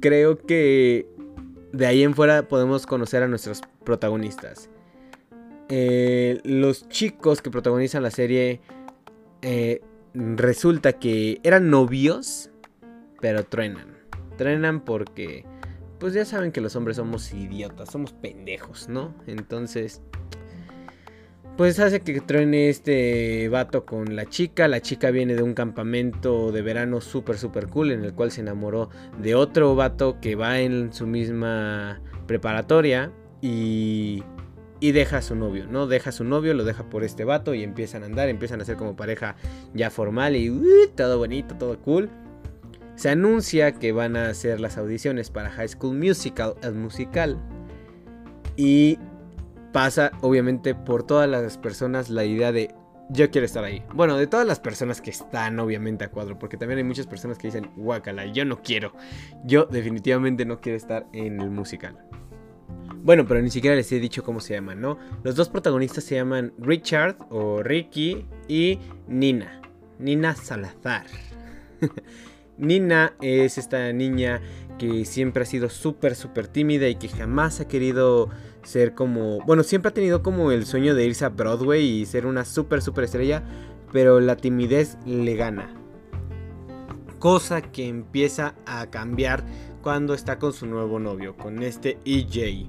creo 0.00 0.36
que 0.36 1.06
de 1.72 1.86
ahí 1.86 2.02
en 2.02 2.16
fuera 2.16 2.48
podemos 2.48 2.86
conocer 2.86 3.22
a 3.22 3.28
nuestros 3.28 3.60
protagonistas. 3.84 4.68
Eh, 5.68 6.40
los 6.42 6.88
chicos 6.88 7.40
que 7.40 7.52
protagonizan 7.52 8.02
la 8.02 8.10
serie 8.10 8.60
eh, 9.46 9.82
resulta 10.14 10.94
que 10.94 11.38
eran 11.42 11.68
novios, 11.68 12.50
pero 13.20 13.44
truenan. 13.44 13.94
Truenan 14.38 14.80
porque, 14.80 15.44
pues 15.98 16.14
ya 16.14 16.24
saben 16.24 16.50
que 16.50 16.62
los 16.62 16.76
hombres 16.76 16.96
somos 16.96 17.30
idiotas, 17.34 17.90
somos 17.90 18.14
pendejos, 18.14 18.88
¿no? 18.88 19.14
Entonces, 19.26 20.00
pues 21.58 21.78
hace 21.78 22.00
que 22.00 22.22
truene 22.22 22.70
este 22.70 23.50
vato 23.50 23.84
con 23.84 24.16
la 24.16 24.24
chica. 24.24 24.66
La 24.66 24.80
chica 24.80 25.10
viene 25.10 25.34
de 25.34 25.42
un 25.42 25.52
campamento 25.52 26.50
de 26.50 26.62
verano 26.62 27.02
súper, 27.02 27.36
súper 27.36 27.68
cool 27.68 27.92
en 27.92 28.02
el 28.02 28.14
cual 28.14 28.30
se 28.30 28.40
enamoró 28.40 28.88
de 29.18 29.34
otro 29.34 29.74
vato 29.74 30.20
que 30.22 30.36
va 30.36 30.60
en 30.60 30.90
su 30.94 31.06
misma 31.06 32.00
preparatoria 32.26 33.12
y 33.42 34.24
y 34.84 34.92
deja 34.92 35.16
a 35.16 35.22
su 35.22 35.34
novio, 35.34 35.66
¿no? 35.66 35.86
Deja 35.86 36.10
a 36.10 36.12
su 36.12 36.24
novio, 36.24 36.52
lo 36.52 36.62
deja 36.62 36.90
por 36.90 37.04
este 37.04 37.24
vato 37.24 37.54
y 37.54 37.62
empiezan 37.62 38.02
a 38.02 38.06
andar, 38.06 38.28
empiezan 38.28 38.60
a 38.60 38.66
ser 38.66 38.76
como 38.76 38.96
pareja 38.96 39.34
ya 39.72 39.88
formal 39.88 40.36
y 40.36 40.50
uh, 40.50 40.88
todo 40.94 41.16
bonito, 41.16 41.54
todo 41.54 41.78
cool. 41.78 42.10
Se 42.94 43.08
anuncia 43.08 43.72
que 43.72 43.92
van 43.92 44.14
a 44.14 44.28
hacer 44.28 44.60
las 44.60 44.76
audiciones 44.76 45.30
para 45.30 45.48
High 45.48 45.68
School 45.68 45.96
Musical, 45.96 46.56
el 46.60 46.74
musical. 46.74 47.38
Y 48.56 48.98
pasa 49.72 50.12
obviamente 50.20 50.74
por 50.74 51.02
todas 51.06 51.30
las 51.30 51.56
personas 51.56 52.10
la 52.10 52.26
idea 52.26 52.52
de 52.52 52.74
yo 53.08 53.30
quiero 53.30 53.46
estar 53.46 53.64
ahí. 53.64 53.82
Bueno, 53.94 54.18
de 54.18 54.26
todas 54.26 54.46
las 54.46 54.60
personas 54.60 55.00
que 55.00 55.08
están 55.08 55.58
obviamente 55.60 56.04
a 56.04 56.10
cuadro, 56.10 56.38
porque 56.38 56.58
también 56.58 56.76
hay 56.76 56.84
muchas 56.84 57.06
personas 57.06 57.38
que 57.38 57.48
dicen, 57.48 57.70
guacala, 57.74 58.26
yo 58.26 58.44
no 58.44 58.60
quiero. 58.60 58.92
Yo 59.44 59.64
definitivamente 59.64 60.44
no 60.44 60.60
quiero 60.60 60.76
estar 60.76 61.06
en 61.14 61.40
el 61.40 61.48
musical. 61.48 61.96
Bueno, 63.02 63.26
pero 63.26 63.42
ni 63.42 63.50
siquiera 63.50 63.76
les 63.76 63.92
he 63.92 64.00
dicho 64.00 64.22
cómo 64.22 64.40
se 64.40 64.54
llaman, 64.54 64.80
¿no? 64.80 64.98
Los 65.22 65.36
dos 65.36 65.50
protagonistas 65.50 66.04
se 66.04 66.14
llaman 66.14 66.54
Richard 66.58 67.16
o 67.30 67.62
Ricky 67.62 68.26
y 68.48 68.78
Nina. 69.08 69.60
Nina 69.98 70.34
Salazar. 70.34 71.04
Nina 72.56 73.14
es 73.20 73.58
esta 73.58 73.92
niña 73.92 74.40
que 74.78 75.04
siempre 75.04 75.42
ha 75.42 75.46
sido 75.46 75.68
súper, 75.68 76.14
súper 76.14 76.48
tímida 76.48 76.88
y 76.88 76.96
que 76.96 77.08
jamás 77.08 77.60
ha 77.60 77.68
querido 77.68 78.30
ser 78.62 78.94
como... 78.94 79.40
Bueno, 79.44 79.62
siempre 79.62 79.90
ha 79.90 79.94
tenido 79.94 80.22
como 80.22 80.50
el 80.50 80.64
sueño 80.66 80.94
de 80.94 81.04
irse 81.04 81.24
a 81.24 81.28
Broadway 81.28 81.84
y 81.84 82.06
ser 82.06 82.26
una 82.26 82.44
súper, 82.44 82.80
súper 82.80 83.04
estrella, 83.04 83.42
pero 83.92 84.20
la 84.20 84.36
timidez 84.36 84.96
le 85.04 85.36
gana. 85.36 85.83
Cosa 87.24 87.62
que 87.62 87.88
empieza 87.88 88.54
a 88.66 88.90
cambiar 88.90 89.46
cuando 89.80 90.12
está 90.12 90.38
con 90.38 90.52
su 90.52 90.66
nuevo 90.66 90.98
novio, 90.98 91.34
con 91.38 91.62
este 91.62 91.96
EJ. 92.04 92.68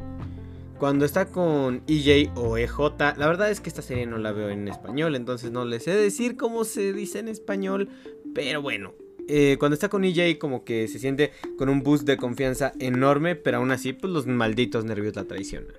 Cuando 0.79 1.03
está 1.03 1.25
con 1.25 1.83
EJ 1.87 2.31
o 2.35 2.55
EJ, 2.55 2.77
la 3.17 3.27
verdad 3.27 3.51
es 3.51 3.59
que 3.59 3.67
esta 3.67 3.81
serie 3.81 4.05
no 4.05 4.17
la 4.17 4.31
veo 4.31 4.47
en 4.47 4.69
español, 4.69 5.17
entonces 5.17 5.51
no 5.51 5.65
les 5.65 5.83
sé 5.83 5.91
decir 5.91 6.37
cómo 6.37 6.63
se 6.63 6.93
dice 6.93 7.19
en 7.19 7.27
español, 7.27 7.89
pero 8.33 8.61
bueno. 8.61 8.93
Eh, 9.27 9.57
cuando 9.59 9.73
está 9.73 9.89
con 9.89 10.05
EJ 10.05 10.37
como 10.39 10.63
que 10.63 10.87
se 10.87 10.99
siente 10.99 11.33
con 11.57 11.67
un 11.67 11.83
boost 11.83 12.05
de 12.05 12.15
confianza 12.15 12.71
enorme, 12.79 13.35
pero 13.35 13.57
aún 13.57 13.71
así 13.71 13.91
pues 13.91 14.13
los 14.13 14.25
malditos 14.25 14.85
nervios 14.85 15.17
la 15.17 15.25
traicionan. 15.25 15.75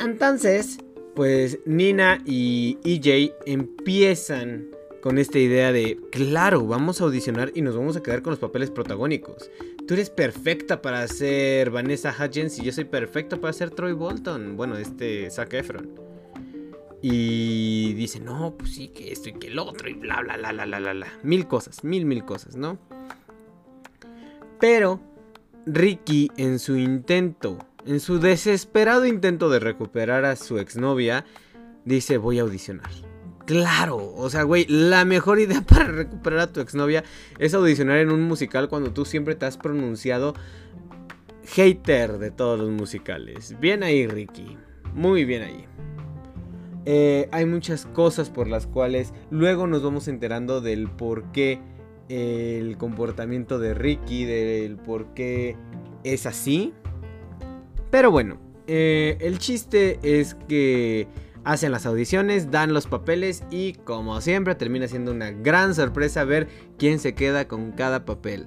Entonces, 0.00 0.78
pues 1.14 1.58
Nina 1.66 2.22
y 2.24 2.78
EJ 2.84 3.34
empiezan 3.44 4.75
con 5.06 5.18
esta 5.18 5.38
idea 5.38 5.70
de, 5.70 6.00
claro, 6.10 6.66
vamos 6.66 7.00
a 7.00 7.04
audicionar 7.04 7.52
y 7.54 7.62
nos 7.62 7.76
vamos 7.76 7.96
a 7.96 8.02
quedar 8.02 8.22
con 8.22 8.32
los 8.32 8.40
papeles 8.40 8.72
protagónicos. 8.72 9.52
Tú 9.86 9.94
eres 9.94 10.10
perfecta 10.10 10.82
para 10.82 11.06
ser 11.06 11.70
Vanessa 11.70 12.12
Hudgens 12.12 12.58
y 12.58 12.64
yo 12.64 12.72
soy 12.72 12.86
perfecto 12.86 13.40
para 13.40 13.52
ser 13.52 13.70
Troy 13.70 13.92
Bolton. 13.92 14.56
Bueno, 14.56 14.76
este 14.76 15.30
Zac 15.30 15.54
Efron. 15.54 15.90
Y 17.02 17.94
dice, 17.94 18.18
no, 18.18 18.56
pues 18.58 18.74
sí, 18.74 18.88
que 18.88 19.12
esto 19.12 19.28
y 19.28 19.34
que 19.34 19.46
el 19.46 19.60
otro 19.60 19.88
y 19.88 19.92
bla, 19.92 20.22
bla, 20.22 20.38
bla, 20.38 20.50
bla, 20.50 20.64
bla, 20.64 20.78
bla, 20.80 20.92
bla. 20.92 21.06
Mil 21.22 21.46
cosas, 21.46 21.84
mil, 21.84 22.04
mil 22.04 22.24
cosas, 22.24 22.56
¿no? 22.56 22.76
Pero 24.58 25.00
Ricky 25.66 26.32
en 26.36 26.58
su 26.58 26.76
intento, 26.76 27.58
en 27.86 28.00
su 28.00 28.18
desesperado 28.18 29.06
intento 29.06 29.50
de 29.50 29.60
recuperar 29.60 30.24
a 30.24 30.34
su 30.34 30.58
exnovia, 30.58 31.24
dice, 31.84 32.16
voy 32.16 32.40
a 32.40 32.42
audicionar. 32.42 33.05
Claro, 33.46 34.12
o 34.16 34.28
sea, 34.28 34.42
güey, 34.42 34.66
la 34.68 35.04
mejor 35.04 35.38
idea 35.38 35.60
para 35.66 35.84
recuperar 35.84 36.40
a 36.40 36.52
tu 36.52 36.60
exnovia 36.60 37.04
es 37.38 37.54
audicionar 37.54 37.98
en 37.98 38.10
un 38.10 38.22
musical 38.22 38.68
cuando 38.68 38.92
tú 38.92 39.04
siempre 39.04 39.36
te 39.36 39.46
has 39.46 39.56
pronunciado 39.56 40.34
hater 41.46 42.18
de 42.18 42.32
todos 42.32 42.58
los 42.58 42.70
musicales. 42.70 43.58
Bien 43.60 43.82
ahí, 43.84 44.06
Ricky. 44.06 44.58
Muy 44.94 45.24
bien 45.24 45.42
ahí. 45.42 45.64
Eh, 46.86 47.28
hay 47.32 47.46
muchas 47.46 47.86
cosas 47.86 48.30
por 48.30 48.48
las 48.48 48.66
cuales 48.66 49.12
luego 49.30 49.66
nos 49.66 49.82
vamos 49.82 50.08
enterando 50.08 50.60
del 50.60 50.88
por 50.88 51.30
qué 51.32 51.60
el 52.08 52.76
comportamiento 52.78 53.58
de 53.58 53.74
Ricky, 53.74 54.24
del 54.24 54.76
por 54.76 55.14
qué 55.14 55.56
es 56.04 56.26
así. 56.26 56.72
Pero 57.90 58.10
bueno, 58.10 58.38
eh, 58.66 59.16
el 59.20 59.38
chiste 59.38 59.98
es 60.02 60.34
que 60.48 61.08
hacen 61.46 61.70
las 61.70 61.86
audiciones, 61.86 62.50
dan 62.50 62.74
los 62.74 62.88
papeles 62.88 63.44
y 63.50 63.74
como 63.74 64.20
siempre 64.20 64.56
termina 64.56 64.88
siendo 64.88 65.12
una 65.12 65.30
gran 65.30 65.76
sorpresa 65.76 66.24
ver 66.24 66.48
quién 66.76 66.98
se 66.98 67.14
queda 67.14 67.46
con 67.46 67.70
cada 67.70 68.04
papel. 68.04 68.46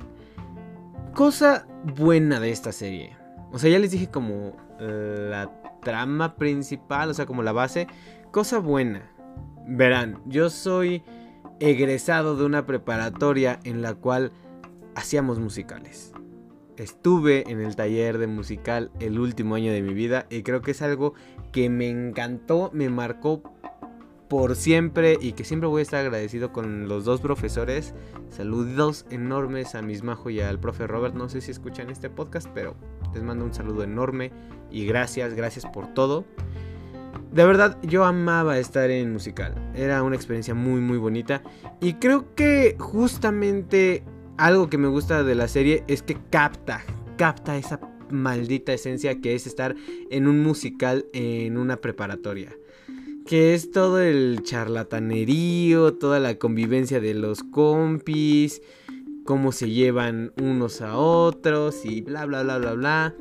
Cosa 1.16 1.66
buena 1.96 2.42
de 2.42 2.52
esta 2.52 2.74
serie. 2.74 3.16
O 3.54 3.58
sea, 3.58 3.70
ya 3.70 3.80
les 3.80 3.92
dije 3.92 4.10
como 4.10 4.58
la 4.80 5.50
trama 5.82 6.36
principal, 6.36 7.10
o 7.10 7.14
sea, 7.14 7.26
como 7.26 7.42
la 7.42 7.54
base. 7.54 7.88
Cosa 8.32 8.60
buena. 8.60 9.10
Verán, 9.66 10.22
yo 10.26 10.50
soy 10.50 11.02
egresado 11.62 12.36
de 12.36 12.44
una 12.44 12.66
preparatoria 12.66 13.62
en 13.64 13.82
la 13.82 13.96
cual 13.96 14.34
hacíamos 14.96 15.40
musicales. 15.40 16.12
Estuve 16.80 17.52
en 17.52 17.60
el 17.60 17.76
taller 17.76 18.18
de 18.20 18.28
musical 18.28 18.90
el 19.02 19.20
último 19.20 19.56
año 19.56 19.74
de 19.74 19.82
mi 19.82 19.94
vida 19.94 20.28
y 20.30 20.44
creo 20.44 20.62
que 20.62 20.72
es 20.72 20.82
algo 20.82 21.14
que 21.52 21.70
me 21.70 21.90
encantó, 21.90 22.72
me 22.74 22.88
marcó 22.88 23.44
por 24.30 24.56
siempre 24.56 25.18
y 25.20 25.34
que 25.34 25.44
siempre 25.44 25.68
voy 25.68 25.80
a 25.80 25.82
estar 25.82 26.00
agradecido 26.00 26.54
con 26.54 26.88
los 26.88 27.04
dos 27.04 27.20
profesores. 27.20 27.94
Saludos 28.30 29.06
enormes 29.10 29.76
a 29.76 29.82
Mismajo 29.82 30.30
y 30.30 30.40
al 30.40 30.58
profe 30.58 30.88
Robert. 30.88 31.16
No 31.16 31.28
sé 31.28 31.42
si 31.42 31.52
escuchan 31.52 31.90
este 31.90 32.10
podcast, 32.10 32.48
pero 32.54 32.76
les 33.14 33.24
mando 33.24 33.44
un 33.44 33.54
saludo 33.54 33.84
enorme 33.84 34.32
y 34.72 34.86
gracias, 34.86 35.34
gracias 35.34 35.66
por 35.66 35.94
todo. 35.94 36.24
De 37.34 37.44
verdad, 37.44 37.78
yo 37.82 38.06
amaba 38.06 38.58
estar 38.58 38.90
en 38.90 39.12
musical. 39.12 39.54
Era 39.76 40.02
una 40.02 40.16
experiencia 40.16 40.54
muy, 40.54 40.80
muy 40.80 40.98
bonita. 40.98 41.44
Y 41.82 41.96
creo 41.96 42.34
que 42.36 42.78
justamente 42.80 44.06
algo 44.40 44.70
que 44.70 44.78
me 44.78 44.88
gusta 44.88 45.24
de 45.24 45.36
la 45.36 45.48
serie 45.50 45.84
es 45.88 46.02
que 46.02 46.18
capta, 46.30 46.84
capta 47.18 47.58
esa 47.58 47.80
maldita 48.10 48.74
esencia 48.74 49.20
que 49.20 49.36
es 49.36 49.46
estar 49.46 49.76
en 50.10 50.28
un 50.28 50.42
musical 50.42 51.06
en 51.14 51.58
una 51.58 51.78
preparatoria. 51.78 52.56
Que 53.26 53.54
es 53.54 53.70
todo 53.70 54.02
el 54.02 54.42
charlatanerío, 54.42 55.94
toda 55.96 56.20
la 56.20 56.36
convivencia 56.40 57.02
de 57.02 57.14
los 57.14 57.44
compis, 57.44 58.62
cómo 59.26 59.52
se 59.52 59.70
llevan 59.70 60.32
unos 60.42 60.82
a 60.82 60.98
otros 60.98 61.86
y 61.86 62.02
bla 62.02 62.26
bla 62.26 62.42
bla 62.42 62.58
bla 62.58 62.74
bla. 62.74 63.16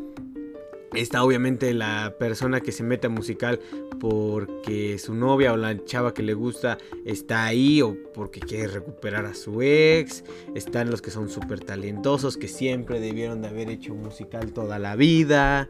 Está 0.94 1.22
obviamente 1.22 1.74
la 1.74 2.14
persona 2.18 2.61
que 2.61 2.72
se 2.72 2.83
mete 2.83 3.09
a 3.09 3.11
musical 3.11 3.61
porque 4.01 4.98
su 4.98 5.14
novia 5.14 5.53
o 5.53 5.57
la 5.57 5.85
chava 5.85 6.14
que 6.14 6.22
le 6.22 6.33
gusta 6.33 6.79
está 7.05 7.44
ahí 7.44 7.83
o 7.83 7.94
porque 8.14 8.40
quiere 8.40 8.68
recuperar 8.68 9.27
a 9.27 9.35
su 9.35 9.61
ex. 9.61 10.24
Están 10.55 10.90
los 10.90 11.03
que 11.03 11.11
son 11.11 11.29
súper 11.29 11.61
talentosos 11.61 12.37
que 12.38 12.48
siempre 12.48 13.01
debieron 13.01 13.42
de 13.42 13.48
haber 13.48 13.68
hecho 13.68 13.94
musical 13.94 14.53
toda 14.53 14.79
la 14.79 14.96
vida. 14.96 15.68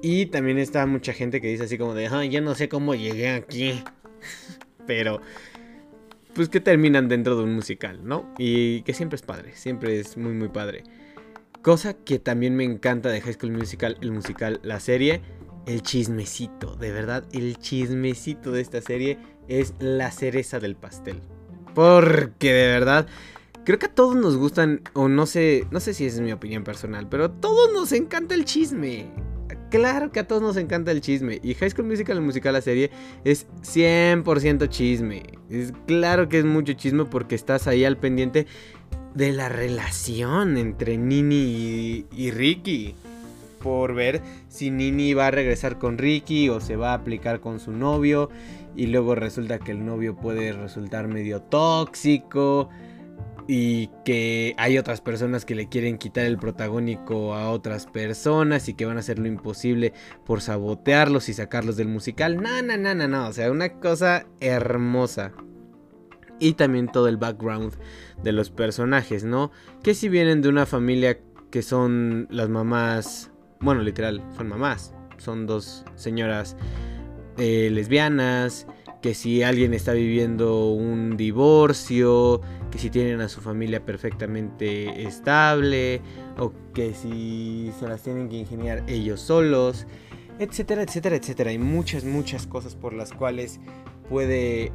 Y 0.00 0.26
también 0.26 0.58
está 0.58 0.86
mucha 0.86 1.12
gente 1.12 1.40
que 1.40 1.48
dice 1.48 1.64
así 1.64 1.76
como 1.76 1.94
de, 1.94 2.06
ah, 2.06 2.24
ya 2.24 2.40
no 2.40 2.54
sé 2.54 2.68
cómo 2.68 2.94
llegué 2.94 3.28
aquí. 3.30 3.84
Pero, 4.86 5.20
pues 6.34 6.48
que 6.48 6.60
terminan 6.60 7.08
dentro 7.08 7.36
de 7.36 7.44
un 7.44 7.54
musical, 7.54 8.00
¿no? 8.02 8.34
Y 8.38 8.82
que 8.82 8.94
siempre 8.94 9.16
es 9.16 9.22
padre, 9.22 9.52
siempre 9.54 10.00
es 10.00 10.16
muy, 10.16 10.32
muy 10.32 10.48
padre. 10.48 10.82
Cosa 11.62 11.94
que 11.94 12.18
también 12.18 12.56
me 12.56 12.64
encanta 12.64 13.08
de 13.08 13.20
High 13.20 13.34
School 13.34 13.52
Musical, 13.52 13.96
el 14.00 14.10
musical, 14.10 14.58
la 14.64 14.80
serie, 14.80 15.20
el 15.66 15.82
chismecito. 15.82 16.74
De 16.74 16.90
verdad, 16.90 17.24
el 17.32 17.56
chismecito 17.56 18.50
de 18.50 18.60
esta 18.60 18.80
serie 18.80 19.18
es 19.46 19.74
la 19.78 20.10
cereza 20.10 20.58
del 20.58 20.74
pastel. 20.74 21.20
Porque 21.72 22.52
de 22.52 22.66
verdad, 22.66 23.06
creo 23.64 23.78
que 23.78 23.86
a 23.86 23.94
todos 23.94 24.16
nos 24.16 24.36
gustan, 24.36 24.82
o 24.92 25.06
no 25.06 25.24
sé, 25.24 25.68
no 25.70 25.78
sé 25.78 25.94
si 25.94 26.04
es 26.04 26.20
mi 26.20 26.32
opinión 26.32 26.64
personal, 26.64 27.08
pero 27.08 27.26
a 27.26 27.40
todos 27.40 27.72
nos 27.72 27.92
encanta 27.92 28.34
el 28.34 28.44
chisme. 28.44 29.12
Claro 29.70 30.10
que 30.10 30.18
a 30.18 30.26
todos 30.26 30.42
nos 30.42 30.56
encanta 30.56 30.90
el 30.90 31.00
chisme. 31.00 31.38
Y 31.44 31.54
High 31.54 31.70
School 31.70 31.86
Musical, 31.86 32.16
el 32.16 32.24
musical, 32.24 32.54
la 32.54 32.60
serie, 32.60 32.90
es 33.24 33.46
100% 33.62 34.68
chisme. 34.68 35.22
Es 35.48 35.72
claro 35.86 36.28
que 36.28 36.40
es 36.40 36.44
mucho 36.44 36.72
chisme 36.72 37.04
porque 37.04 37.36
estás 37.36 37.68
ahí 37.68 37.84
al 37.84 37.98
pendiente 37.98 38.46
de 39.14 39.32
la 39.32 39.48
relación 39.48 40.56
entre 40.56 40.96
Nini 40.96 42.06
y, 42.12 42.30
Ricky. 42.30 42.94
Por 43.60 43.94
ver 43.94 44.20
si 44.48 44.70
Nini 44.70 45.14
va 45.14 45.28
a 45.28 45.30
regresar 45.30 45.78
con 45.78 45.96
Ricky 45.96 46.48
o 46.48 46.60
se 46.60 46.76
va 46.76 46.90
a 46.90 46.94
aplicar 46.94 47.40
con 47.40 47.60
su 47.60 47.72
novio. 47.72 48.28
Y 48.74 48.86
luego 48.86 49.14
resulta 49.14 49.58
que 49.58 49.72
el 49.72 49.84
novio 49.84 50.16
puede 50.16 50.52
resultar 50.52 51.06
medio 51.06 51.42
tóxico. 51.42 52.68
Y 53.46 53.88
que 54.04 54.54
hay 54.56 54.78
otras 54.78 55.00
personas 55.00 55.44
que 55.44 55.56
le 55.56 55.68
quieren 55.68 55.98
quitar 55.98 56.24
el 56.24 56.38
protagónico 56.38 57.34
a 57.34 57.50
otras 57.50 57.86
personas 57.86 58.68
y 58.68 58.74
que 58.74 58.86
van 58.86 58.96
a 58.96 59.00
hacer 59.00 59.18
lo 59.18 59.26
imposible 59.26 59.92
por 60.24 60.40
sabotearlos 60.40 61.28
y 61.28 61.34
sacarlos 61.34 61.76
del 61.76 61.88
musical. 61.88 62.40
No, 62.40 62.62
no, 62.62 62.76
no, 62.76 62.94
no, 62.94 63.08
no. 63.08 63.28
O 63.28 63.32
sea, 63.32 63.50
una 63.50 63.68
cosa 63.80 64.26
hermosa 64.40 65.32
y 66.42 66.54
también 66.54 66.88
todo 66.88 67.06
el 67.06 67.16
background 67.16 67.74
de 68.22 68.32
los 68.32 68.50
personajes, 68.50 69.22
¿no? 69.22 69.52
Que 69.84 69.94
si 69.94 70.08
vienen 70.08 70.42
de 70.42 70.48
una 70.48 70.66
familia 70.66 71.20
que 71.50 71.62
son 71.62 72.26
las 72.30 72.48
mamás, 72.48 73.30
bueno, 73.60 73.80
literal, 73.82 74.20
son 74.36 74.48
mamás, 74.48 74.92
son 75.18 75.46
dos 75.46 75.84
señoras 75.94 76.56
eh, 77.38 77.70
lesbianas, 77.70 78.66
que 79.02 79.14
si 79.14 79.44
alguien 79.44 79.72
está 79.72 79.92
viviendo 79.92 80.70
un 80.70 81.16
divorcio, 81.16 82.40
que 82.72 82.78
si 82.78 82.90
tienen 82.90 83.20
a 83.20 83.28
su 83.28 83.40
familia 83.40 83.84
perfectamente 83.84 85.04
estable, 85.04 86.00
o 86.38 86.52
que 86.74 86.92
si 86.92 87.70
se 87.78 87.86
las 87.86 88.02
tienen 88.02 88.28
que 88.28 88.36
ingeniar 88.38 88.82
ellos 88.88 89.20
solos, 89.20 89.86
etcétera, 90.40 90.82
etcétera, 90.82 91.14
etcétera. 91.14 91.50
Hay 91.50 91.58
muchas, 91.58 92.04
muchas 92.04 92.48
cosas 92.48 92.74
por 92.74 92.94
las 92.94 93.12
cuales 93.12 93.60
puede 94.08 94.72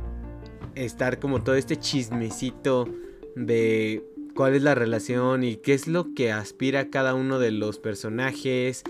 estar 0.86 1.20
como 1.20 1.44
todo 1.44 1.56
este 1.56 1.78
chismecito 1.78 2.88
de 3.36 4.04
cuál 4.36 4.56
es 4.56 4.64
la 4.64 4.76
relación 4.76 5.44
y 5.44 5.58
qué 5.58 5.74
es 5.74 5.88
lo 5.88 6.14
que 6.14 6.32
aspira 6.32 6.90
cada 6.90 7.16
uno 7.16 7.40
de 7.40 7.52
los 7.52 7.80
personajes. 7.80 8.84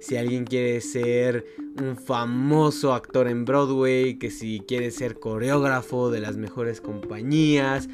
Si 0.00 0.16
alguien 0.16 0.44
quiere 0.44 0.80
ser 0.80 1.46
un 1.80 1.96
famoso 1.96 2.94
actor 2.94 3.28
en 3.28 3.44
Broadway, 3.44 4.18
que 4.18 4.30
si 4.30 4.60
quiere 4.66 4.90
ser 4.90 5.18
coreógrafo 5.18 6.10
de 6.10 6.20
las 6.20 6.36
mejores 6.36 6.80
compañías, 6.80 7.88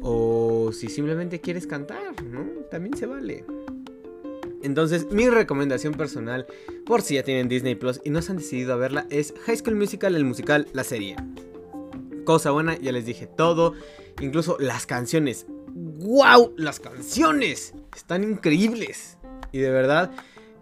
o 0.00 0.70
si 0.72 0.88
simplemente 0.88 1.40
quieres 1.40 1.66
cantar, 1.66 2.22
¿no? 2.22 2.44
También 2.70 2.96
se 2.96 3.06
vale. 3.06 3.44
Entonces, 4.62 5.06
mi 5.10 5.28
recomendación 5.28 5.92
personal, 5.92 6.46
por 6.86 7.02
si 7.02 7.14
ya 7.14 7.22
tienen 7.22 7.48
Disney 7.48 7.74
Plus 7.74 8.00
y 8.04 8.10
no 8.10 8.22
se 8.22 8.32
han 8.32 8.38
decidido 8.38 8.72
a 8.72 8.76
verla, 8.76 9.06
es 9.10 9.34
High 9.44 9.58
School 9.58 9.76
Musical, 9.76 10.14
el 10.14 10.24
musical, 10.24 10.66
la 10.72 10.84
serie. 10.84 11.16
Cosa 12.24 12.50
buena, 12.50 12.76
ya 12.78 12.92
les 12.92 13.06
dije 13.06 13.26
todo. 13.26 13.74
Incluso 14.20 14.56
las 14.58 14.86
canciones. 14.86 15.46
¡Wow! 15.68 16.54
Las 16.56 16.80
canciones. 16.80 17.74
Están 17.94 18.24
increíbles. 18.24 19.18
Y 19.52 19.58
de 19.58 19.70
verdad, 19.70 20.10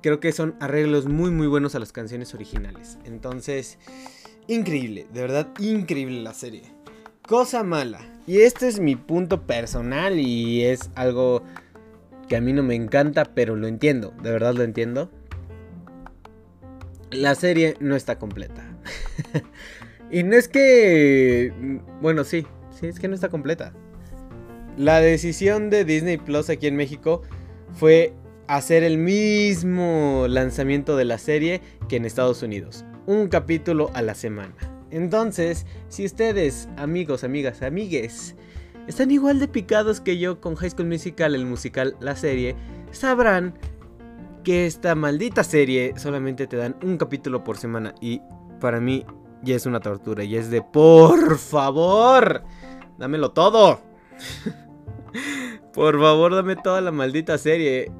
creo 0.03 0.21
que 0.21 0.33
son 0.33 0.55
arreglos 0.61 1.07
muy 1.07 1.31
muy 1.31 1.47
buenos 1.47 1.75
a 1.75 1.79
las 1.79 1.93
canciones 1.93 2.35
originales. 2.35 2.99
Entonces, 3.05 3.79
increíble. 4.49 5.07
De 5.13 5.21
verdad, 5.21 5.49
increíble 5.59 6.23
la 6.23 6.35
serie. 6.35 6.63
Cosa 7.27 7.63
mala. 7.63 8.01
Y 8.27 8.41
este 8.41 8.69
es 8.69 8.81
mi 8.81 8.97
punto 8.97 9.47
personal 9.47 10.19
y 10.19 10.65
es 10.65 10.91
algo 10.95 11.43
que 12.29 12.37
a 12.37 12.41
mí 12.41 12.53
no 12.53 12.63
me 12.63 12.75
encanta, 12.75 13.25
pero 13.35 13.57
lo 13.57 13.67
entiendo. 13.67 14.13
De 14.23 14.31
verdad 14.31 14.55
lo 14.55 14.65
entiendo. 14.65 15.11
La 17.11 17.35
serie 17.35 17.77
no 17.81 17.95
está 17.95 18.19
completa. 18.19 18.65
Y 20.13 20.23
no 20.25 20.37
es 20.37 20.47
que... 20.47 21.81
Bueno, 22.03 22.23
sí, 22.25 22.47
sí, 22.71 22.87
es 22.87 23.01
que 23.01 23.09
no 23.09 23.15
está 23.15 23.31
completa. 23.31 23.73
La 24.77 25.01
decisión 25.01 25.71
de 25.71 25.87
Disney 25.87 26.19
Plus 26.19 26.51
aquí 26.51 26.67
en 26.67 26.77
México 26.77 27.23
fue 27.73 28.13
hacer 28.47 28.85
el 28.85 28.99
mismo 28.99 30.27
lanzamiento 30.29 30.99
de 30.99 31.07
la 31.07 31.17
serie 31.17 31.63
que 31.89 31.97
en 31.97 32.05
Estados 32.05 32.43
Unidos. 32.43 32.85
Un 33.07 33.29
capítulo 33.29 33.91
a 33.95 34.03
la 34.03 34.15
semana. 34.15 34.55
Entonces, 34.91 35.65
si 35.89 36.05
ustedes, 36.05 36.69
amigos, 36.77 37.25
amigas, 37.25 37.63
amigues, 37.63 38.37
están 38.87 39.11
igual 39.11 39.41
de 39.41 39.49
picados 39.49 40.03
que 40.03 40.19
yo 40.19 40.43
con 40.43 40.57
High 40.57 40.71
School 40.71 40.89
Musical, 40.89 41.35
el 41.35 41.47
musical, 41.47 41.97
la 42.01 42.17
serie, 42.17 42.55
sabrán 42.91 43.55
que 44.45 44.67
esta 44.67 44.95
maldita 44.95 45.43
serie 45.43 45.95
solamente 45.97 46.47
te 46.47 46.59
dan 46.59 46.77
un 46.83 46.99
capítulo 46.99 47.45
por 47.45 47.57
semana 47.57 47.95
y 48.03 48.21
para 48.61 48.81
mí 48.81 49.07
y 49.45 49.53
es 49.53 49.67
una 49.67 49.81
tortura. 49.81 50.25
Y 50.25 50.37
es 50.37 50.51
de, 50.51 50.63
por 50.63 51.39
favor, 51.39 52.43
dámelo 52.99 53.33
todo. 53.33 53.81
por 55.75 56.01
favor, 56.01 56.35
dame 56.35 56.57
toda 56.57 56.81
la 56.81 56.93
maldita 56.93 57.39
serie. 57.39 57.91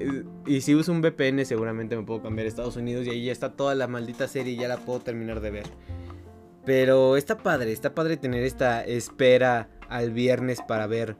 Y 0.45 0.61
si 0.61 0.75
uso 0.75 0.91
un 0.91 1.01
VPN 1.01 1.45
seguramente 1.45 1.95
me 1.95 2.03
puedo 2.03 2.21
cambiar 2.21 2.45
a 2.45 2.49
Estados 2.49 2.77
Unidos 2.77 3.05
y 3.07 3.11
ahí 3.11 3.25
ya 3.25 3.31
está 3.31 3.53
toda 3.53 3.75
la 3.75 3.87
maldita 3.87 4.27
serie 4.27 4.53
y 4.53 4.57
ya 4.57 4.67
la 4.67 4.77
puedo 4.77 4.99
terminar 4.99 5.41
de 5.41 5.51
ver. 5.51 5.65
Pero 6.65 7.17
está 7.17 7.37
padre, 7.37 7.73
está 7.73 7.93
padre 7.93 8.15
tener 8.15 8.43
esta 8.43 8.83
espera 8.85 9.69
al 9.89 10.11
viernes 10.11 10.61
para 10.65 10.87
ver 10.87 11.17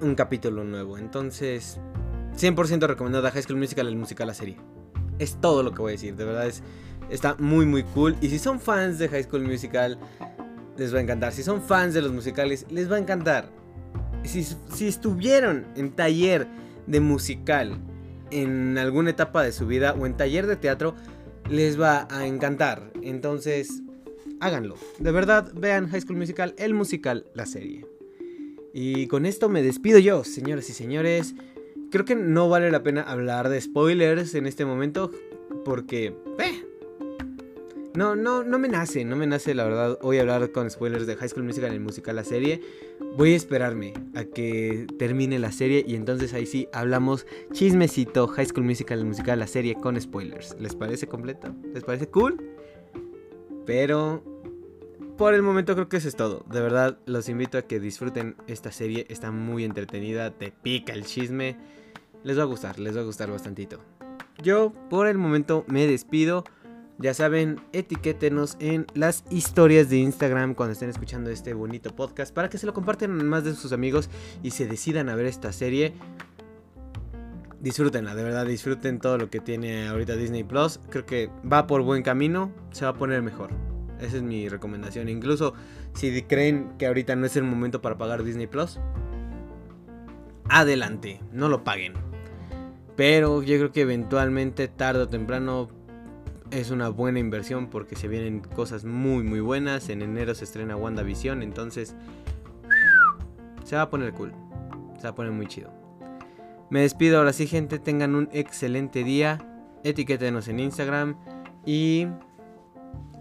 un 0.00 0.14
capítulo 0.14 0.64
nuevo. 0.64 0.98
Entonces, 0.98 1.78
100% 2.36 2.86
recomendada 2.86 3.30
High 3.30 3.42
School 3.42 3.58
Musical, 3.58 3.86
el 3.86 3.96
musical, 3.96 4.26
la 4.26 4.34
serie. 4.34 4.56
Es 5.18 5.40
todo 5.40 5.62
lo 5.62 5.72
que 5.72 5.80
voy 5.80 5.90
a 5.90 5.92
decir, 5.92 6.16
de 6.16 6.24
verdad 6.24 6.46
es, 6.46 6.62
está 7.10 7.36
muy 7.38 7.66
muy 7.66 7.82
cool. 7.82 8.16
Y 8.20 8.28
si 8.28 8.38
son 8.38 8.60
fans 8.60 8.98
de 8.98 9.08
High 9.08 9.24
School 9.24 9.42
Musical, 9.42 9.98
les 10.76 10.94
va 10.94 10.98
a 10.98 11.02
encantar. 11.02 11.32
Si 11.32 11.42
son 11.42 11.62
fans 11.62 11.94
de 11.94 12.02
los 12.02 12.12
musicales, 12.12 12.66
les 12.70 12.90
va 12.90 12.96
a 12.96 12.98
encantar. 12.98 13.50
Si, 14.24 14.44
si 14.44 14.88
estuvieron 14.88 15.66
en 15.76 15.92
taller 15.92 16.46
de 16.86 17.00
musical 17.00 17.78
en 18.30 18.76
alguna 18.78 19.10
etapa 19.10 19.42
de 19.42 19.52
su 19.52 19.66
vida 19.66 19.94
o 19.98 20.06
en 20.06 20.16
taller 20.16 20.46
de 20.46 20.56
teatro, 20.56 20.94
les 21.48 21.80
va 21.80 22.08
a 22.10 22.26
encantar. 22.26 22.90
Entonces, 23.02 23.82
háganlo. 24.40 24.76
De 24.98 25.12
verdad, 25.12 25.52
vean 25.54 25.88
High 25.88 26.00
School 26.00 26.16
Musical, 26.16 26.54
el 26.58 26.74
musical, 26.74 27.26
la 27.34 27.46
serie. 27.46 27.86
Y 28.74 29.06
con 29.06 29.26
esto 29.26 29.48
me 29.48 29.62
despido 29.62 29.98
yo, 29.98 30.24
señoras 30.24 30.68
y 30.68 30.72
señores. 30.72 31.34
Creo 31.90 32.04
que 32.04 32.16
no 32.16 32.48
vale 32.48 32.70
la 32.70 32.82
pena 32.82 33.02
hablar 33.02 33.48
de 33.48 33.60
spoilers 33.60 34.34
en 34.34 34.46
este 34.46 34.64
momento 34.64 35.10
porque... 35.64 36.14
Eh, 36.38 36.55
no, 37.96 38.14
no, 38.14 38.44
no 38.44 38.58
me 38.58 38.68
nace, 38.68 39.04
no 39.04 39.16
me 39.16 39.26
nace 39.26 39.54
la 39.54 39.64
verdad 39.64 39.98
hoy 40.02 40.18
hablar 40.18 40.52
con 40.52 40.70
spoilers 40.70 41.06
de 41.06 41.16
High 41.16 41.30
School 41.30 41.44
Musical, 41.44 41.72
el 41.72 41.80
musical, 41.80 42.16
la 42.16 42.24
serie. 42.24 42.60
Voy 43.16 43.32
a 43.32 43.36
esperarme 43.36 43.94
a 44.14 44.24
que 44.24 44.86
termine 44.98 45.38
la 45.38 45.50
serie 45.50 45.84
y 45.86 45.94
entonces 45.94 46.34
ahí 46.34 46.46
sí 46.46 46.68
hablamos 46.72 47.26
chismecito 47.52 48.28
High 48.28 48.46
School 48.46 48.64
Musical, 48.64 48.98
el 48.98 49.06
musical, 49.06 49.38
la 49.38 49.46
serie 49.46 49.74
con 49.74 50.00
spoilers. 50.00 50.56
¿Les 50.60 50.74
parece 50.74 51.06
completo? 51.06 51.54
¿Les 51.72 51.84
parece 51.84 52.08
cool? 52.08 52.38
Pero 53.64 54.22
por 55.16 55.32
el 55.32 55.42
momento 55.42 55.74
creo 55.74 55.88
que 55.88 55.96
eso 55.96 56.08
es 56.08 56.16
todo. 56.16 56.44
De 56.50 56.60
verdad, 56.60 56.98
los 57.06 57.30
invito 57.30 57.56
a 57.56 57.62
que 57.62 57.80
disfruten 57.80 58.36
esta 58.46 58.70
serie. 58.70 59.06
Está 59.08 59.32
muy 59.32 59.64
entretenida, 59.64 60.30
te 60.30 60.52
pica 60.52 60.92
el 60.92 61.06
chisme. 61.06 61.56
Les 62.22 62.38
va 62.38 62.42
a 62.42 62.46
gustar, 62.46 62.78
les 62.78 62.94
va 62.94 63.00
a 63.00 63.04
gustar 63.04 63.30
bastantito. 63.30 63.80
Yo 64.42 64.72
por 64.90 65.06
el 65.06 65.16
momento 65.16 65.64
me 65.68 65.86
despido. 65.86 66.44
Ya 66.98 67.12
saben, 67.12 67.60
etiquétenos 67.74 68.56
en 68.58 68.86
las 68.94 69.24
historias 69.28 69.90
de 69.90 69.98
Instagram 69.98 70.54
cuando 70.54 70.72
estén 70.72 70.88
escuchando 70.88 71.28
este 71.28 71.52
bonito 71.52 71.94
podcast 71.94 72.32
para 72.34 72.48
que 72.48 72.56
se 72.56 72.64
lo 72.64 72.72
compartan 72.72 73.26
más 73.26 73.44
de 73.44 73.54
sus 73.54 73.72
amigos 73.72 74.08
y 74.42 74.52
se 74.52 74.66
decidan 74.66 75.10
a 75.10 75.14
ver 75.14 75.26
esta 75.26 75.52
serie. 75.52 75.92
Disfrútenla, 77.60 78.14
de 78.14 78.22
verdad, 78.22 78.46
disfruten 78.46 78.98
todo 78.98 79.18
lo 79.18 79.28
que 79.28 79.40
tiene 79.40 79.88
ahorita 79.88 80.16
Disney 80.16 80.42
Plus. 80.42 80.80
Creo 80.88 81.04
que 81.04 81.30
va 81.50 81.66
por 81.66 81.82
buen 81.82 82.02
camino, 82.02 82.50
se 82.70 82.86
va 82.86 82.92
a 82.92 82.94
poner 82.94 83.20
mejor. 83.20 83.50
Esa 84.00 84.16
es 84.16 84.22
mi 84.22 84.48
recomendación. 84.48 85.10
Incluso 85.10 85.52
si 85.92 86.22
creen 86.22 86.78
que 86.78 86.86
ahorita 86.86 87.14
no 87.14 87.26
es 87.26 87.36
el 87.36 87.44
momento 87.44 87.82
para 87.82 87.98
pagar 87.98 88.24
Disney 88.24 88.46
Plus, 88.46 88.80
adelante, 90.48 91.20
no 91.30 91.50
lo 91.50 91.62
paguen. 91.62 91.92
Pero 92.96 93.42
yo 93.42 93.58
creo 93.58 93.72
que 93.72 93.82
eventualmente, 93.82 94.68
tarde 94.68 95.02
o 95.02 95.08
temprano, 95.08 95.68
es 96.50 96.70
una 96.70 96.88
buena 96.88 97.18
inversión 97.18 97.68
porque 97.68 97.96
se 97.96 98.08
vienen 98.08 98.40
cosas 98.40 98.84
muy 98.84 99.22
muy 99.24 99.40
buenas. 99.40 99.88
En 99.88 100.02
enero 100.02 100.34
se 100.34 100.44
estrena 100.44 100.76
WandaVision, 100.76 101.42
entonces 101.42 101.94
se 103.64 103.76
va 103.76 103.82
a 103.82 103.90
poner 103.90 104.12
cool. 104.12 104.32
Se 104.96 105.04
va 105.04 105.10
a 105.10 105.14
poner 105.14 105.32
muy 105.32 105.46
chido. 105.46 105.72
Me 106.70 106.80
despido 106.80 107.18
ahora 107.18 107.32
sí, 107.32 107.46
gente. 107.46 107.78
Tengan 107.78 108.14
un 108.14 108.28
excelente 108.32 109.04
día. 109.04 109.38
Etiquétenos 109.84 110.48
en 110.48 110.60
Instagram. 110.60 111.16
Y 111.64 112.06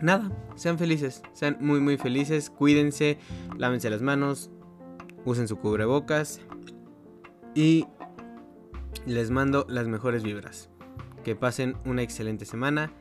nada, 0.01 0.31
sean 0.55 0.77
felices, 0.77 1.23
sean 1.33 1.57
muy 1.59 1.79
muy 1.79 1.97
felices, 1.97 2.49
cuídense, 2.49 3.17
lávense 3.57 3.89
las 3.89 4.01
manos, 4.01 4.51
usen 5.25 5.47
su 5.47 5.57
cubrebocas 5.57 6.41
y 7.55 7.87
les 9.05 9.31
mando 9.31 9.65
las 9.67 9.87
mejores 9.87 10.23
vibras. 10.23 10.69
Que 11.23 11.35
pasen 11.35 11.75
una 11.85 12.03
excelente 12.03 12.45
semana 12.45 12.91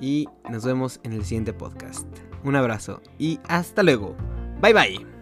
y 0.00 0.28
nos 0.50 0.64
vemos 0.64 1.00
en 1.02 1.12
el 1.12 1.24
siguiente 1.24 1.52
podcast. 1.52 2.06
Un 2.44 2.56
abrazo 2.56 3.02
y 3.18 3.38
hasta 3.48 3.82
luego. 3.82 4.16
Bye 4.60 4.74
bye. 4.74 5.19